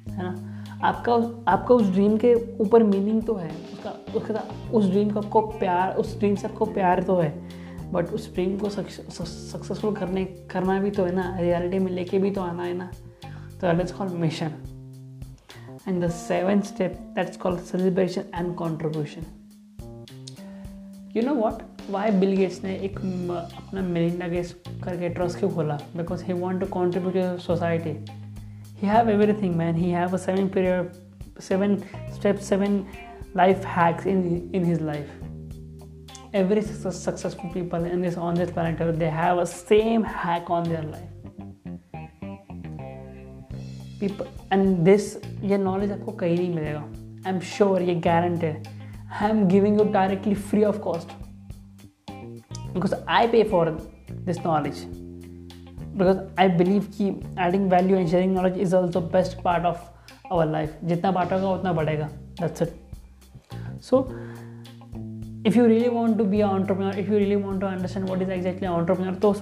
है 0.10 0.24
ना? 0.24 0.64
आपका 0.84 1.14
आपका 1.52 1.76
उस 1.76 1.88
ड्रीम 1.88 2.18
के 2.18 2.58
ऊपर 2.58 2.84
मीनिंग 2.84 3.24
तो 3.24 3.36
है। 3.36 3.50
उसका, 3.50 3.90
उसके 3.90 4.34
उस 4.70 4.90
ड्रीम 4.90 5.10
का 5.10 5.20
आपको 5.20 5.42
प्यार, 5.42 5.96
उस 5.96 6.18
ड्रीम 6.20 6.36
से 6.36 6.48
आपको 6.48 6.66
प्यार 6.66 7.04
तो 7.04 7.16
है। 7.16 7.50
बट 7.92 8.10
उस 8.10 8.34
ड्रीम 8.34 8.58
को 8.58 8.70
सक्सेसफुल 8.70 9.96
करने, 9.96 10.26
करना 10.26 10.80
भी 10.80 10.92
तो 10.92 11.06
है 11.06 11.16
ना। 11.16 11.38
रियलिटी 11.40 11.80
में 11.80 11.92
लेके 11.92 12.20
भी 12.20 12.32
तो 12.32 12.42
आना 12.42 12.64
है 12.64 12.74
ना। 12.74 12.92
तो 13.26 13.72
that 13.72 13.82
is 13.82 13.94
called 13.94 14.12
mission 14.12 14.52
and 15.88 16.04
the 16.04 16.10
seven 16.10 16.62
step 16.62 17.00
that's 17.16 17.38
called 17.38 17.60
celebration 17.60 18.24
and 18.36 18.56
contribution 18.56 19.22
you 21.16 21.22
know 21.22 21.34
what 21.34 21.62
why 21.92 22.12
Bill 22.12 22.36
Gates 22.36 22.64
ने 22.64 22.76
एक 22.76 22.98
अपना 22.98 23.82
मेरिंडा 23.82 24.28
गेट्स 24.28 24.52
करके 24.84 25.10
ट्रस्ट 25.10 25.40
क्यों 25.40 25.50
खोला? 25.52 25.76
Because 25.98 26.24
he 26.26 26.34
want 26.34 26.60
to 26.60 26.66
contribute 26.66 27.16
your 27.16 27.38
society 27.40 27.90
he 28.80 28.88
have 28.88 29.10
every 29.10 29.34
thing 29.34 29.56
man 29.56 29.76
he 29.76 29.90
have 29.92 30.18
seven 30.18 30.48
period 30.48 30.92
seven 31.42 31.76
step 32.16 32.38
seven 32.50 32.84
life 33.38 33.66
hacks 33.68 34.08
in 34.08 34.52
in 34.56 34.66
his 34.66 34.82
life 34.82 36.36
every 36.36 36.62
successful 36.62 37.50
people 37.54 37.86
in 37.86 38.02
this 38.02 38.18
on 38.18 38.36
this 38.36 38.52
planet 38.52 38.82
they 38.96 39.06
have 39.06 39.42
a 39.42 39.44
same 39.44 40.06
hack 40.18 40.52
on 40.52 40.64
their 40.64 40.84
life 40.84 41.08
people 44.00 44.26
and 44.54 44.78
this 44.78 45.16
ये 45.44 45.58
knowledge 45.58 45.92
आपको 45.92 46.12
कहीं 46.12 46.38
नहीं 46.38 46.54
मिलेगा. 46.56 46.80
I 47.28 47.34
am 47.34 47.40
sure 47.40 47.82
ये 47.82 47.96
guaranteed 47.96 48.68
I 49.21 49.31
am 49.31 49.47
giving 49.49 49.81
you 49.81 49.85
directly 49.93 50.35
free 50.35 50.65
of 50.65 50.79
cost 50.85 51.13
because 52.77 52.95
I 53.09 53.27
pay 53.27 53.43
for 53.51 53.65
this 54.29 54.39
knowledge 54.47 54.85
because 55.99 56.19
I 56.39 56.49
believe 56.57 56.87
कि 56.97 57.05
adding 57.43 57.71
value 57.71 57.97
and 57.97 58.09
sharing 58.09 58.35
knowledge 58.35 58.59
is 58.61 58.75
also 58.75 59.01
best 59.13 59.41
part 59.43 59.65
of 59.67 59.93
our 60.33 60.47
life 60.47 60.79
जितना 60.85 61.11
बांटोगा 61.11 61.51
उतना 61.51 61.73
बढ़ेगा 61.73 62.09
that's 62.41 62.63
it 62.63 63.81
so 63.83 64.09
if 65.49 65.57
you 65.57 65.65
really 65.71 65.91
want 65.95 66.17
to 66.21 66.25
be 66.31 66.39
an 66.45 66.55
entrepreneur 66.59 66.95
if 67.01 67.11
you 67.11 67.19
really 67.19 67.37
want 67.41 67.61
to 67.65 67.67
understand 67.73 68.09
what 68.11 68.23
is 68.25 68.31
exactly 68.37 68.69
an 68.69 68.73
entrepreneur 68.79 69.15
तो 69.25 69.33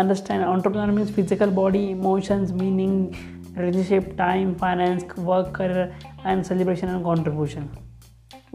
understand 0.00 0.46
entrepreneur 0.48 0.96
means 0.96 1.12
physical 1.18 1.54
body 1.60 1.84
emotions 1.92 2.52
meaning 2.62 2.98
relationship 3.60 4.10
time 4.18 4.50
finance 4.64 5.14
work 5.30 5.54
career 5.60 5.86
and 6.24 6.50
celebration 6.50 6.92
and 6.96 7.08
contribution 7.10 7.70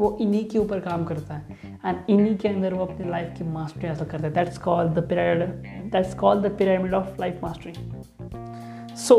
वो 0.00 0.16
इन्हीं 0.20 0.44
के 0.44 0.58
ऊपर 0.58 0.80
काम 0.80 1.04
करता 1.04 1.34
है। 1.34 1.56
And 1.86 1.96
इन्हीं 2.08 2.36
के 2.36 2.48
अंदर 2.48 2.74
वो 2.74 2.84
अपनी 2.84 3.08
लाइफ 3.10 3.34
की 3.38 3.44
मास्टरी 3.44 3.88
हासिल 3.88 4.06
करता 4.06 4.26
है। 4.26 4.32
That's 4.34 4.58
called 4.58 4.92
the 4.92 5.08
pyramid 5.08 5.92
that's 5.92 6.14
called 6.14 6.46
the 6.46 6.56
pyramid 6.58 6.94
of 6.94 7.20
life 7.20 7.40
mastery 7.42 7.72
so 8.96 9.16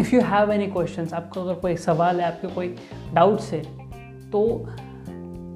if 0.00 0.14
you 0.14 0.20
have 0.20 0.52
any 0.52 0.66
question 0.66 1.08
आपको 1.14 1.40
अगर 1.40 1.54
कोई 1.54 1.76
सवाल 1.76 2.20
है, 2.20 2.26
आपके 2.26 2.48
कोई 2.48 2.74
डाउट्स 3.14 3.52
है 3.52 3.62
तो 4.30 4.64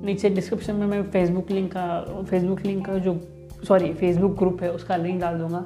नीचे 0.05 0.31
डिस्क्रिप्शन 0.31 0.75
में 0.75 0.87
मैं 0.87 1.03
फेसबुक 1.03 1.51
लिंक 1.51 1.73
का 1.77 2.23
फेसबुक 2.23 2.61
लिंक 2.61 2.87
का 2.87 2.99
जो 2.99 3.21
सॉरी 3.69 3.93
फेसबुक 3.95 4.37
ग्रुप 4.39 4.63
है, 4.63 4.71
उसका 4.73 4.97
लिंक 4.97 5.21
डाल 5.21 5.39
दूँगा। 5.39 5.65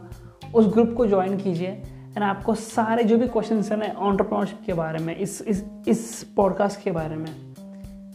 उस 0.54 0.66
ग्रुप 0.66 0.94
को 0.96 1.06
ज्वाइन 1.06 1.36
कीजिए। 1.36 1.82
एंड 2.16 2.24
आपको 2.24 2.54
सारे 2.54 3.04
जो 3.04 3.18
भी 3.18 3.28
क्वेश्चन 3.28 3.82
हैं 3.82 3.94
ऑन्टरप्रनरशिप 3.94 4.58
के 4.66 4.72
बारे 4.72 4.98
में, 4.98 5.16
इस 5.16 5.42
इस 5.42 5.64
इस 5.88 6.26
पॉडकास्ट 6.36 6.82
के 6.82 6.90
बारे 6.90 7.16
में 7.16 7.54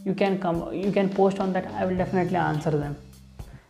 you 0.08 0.16
can 0.16 0.38
come 0.38 0.70
you 0.74 0.92
can 0.92 1.08
post 1.08 1.40
on 1.40 1.54
that 1.54 1.72
I 1.72 1.86
will 1.86 1.98
definitely 1.98 2.36
answer 2.36 2.78
them 2.78 2.96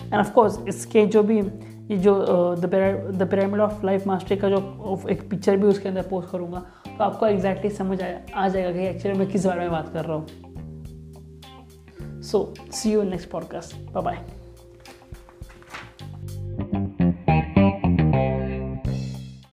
and 0.01 0.13
of course 0.13 0.59
इसके 0.67 1.05
जो 1.05 1.23
भी, 1.23 1.39
ये 1.39 1.97
जो 1.97 2.55
the 2.55 3.27
pyramid 3.31 3.61
of 3.61 3.85
life 3.85 4.07
mastery 4.07 4.37
का 4.37 4.49
जो 4.49 5.01
एक 5.09 5.29
पिक्चर 5.29 5.57
भी 5.57 5.63
उसके 5.63 5.89
अंदर 5.89 6.01
पोस्ट 6.01 6.29
करूँगा 6.29 6.65
तो 6.97 7.03
आपको 7.03 7.27
एग्जैक्टली 7.27 7.69
exactly 7.69 7.87
समझ 7.87 8.01
आया, 8.01 8.21
आ 8.35 8.49
जाएगा 8.49 8.71
कि 8.71 8.87
एक्चुअली 8.87 9.19
मैं 9.19 9.27
किस 9.27 9.45
बारे 9.45 9.59
में 9.59 9.71
बात 9.71 9.93
कर 9.93 10.05
रहा 10.05 10.17
हूँ। 10.17 10.27
So 12.21 12.53
see 12.71 12.91
you 12.91 13.03
next 13.03 13.29
podcast 13.29 13.91
bye 13.91 14.03
bye 14.03 14.25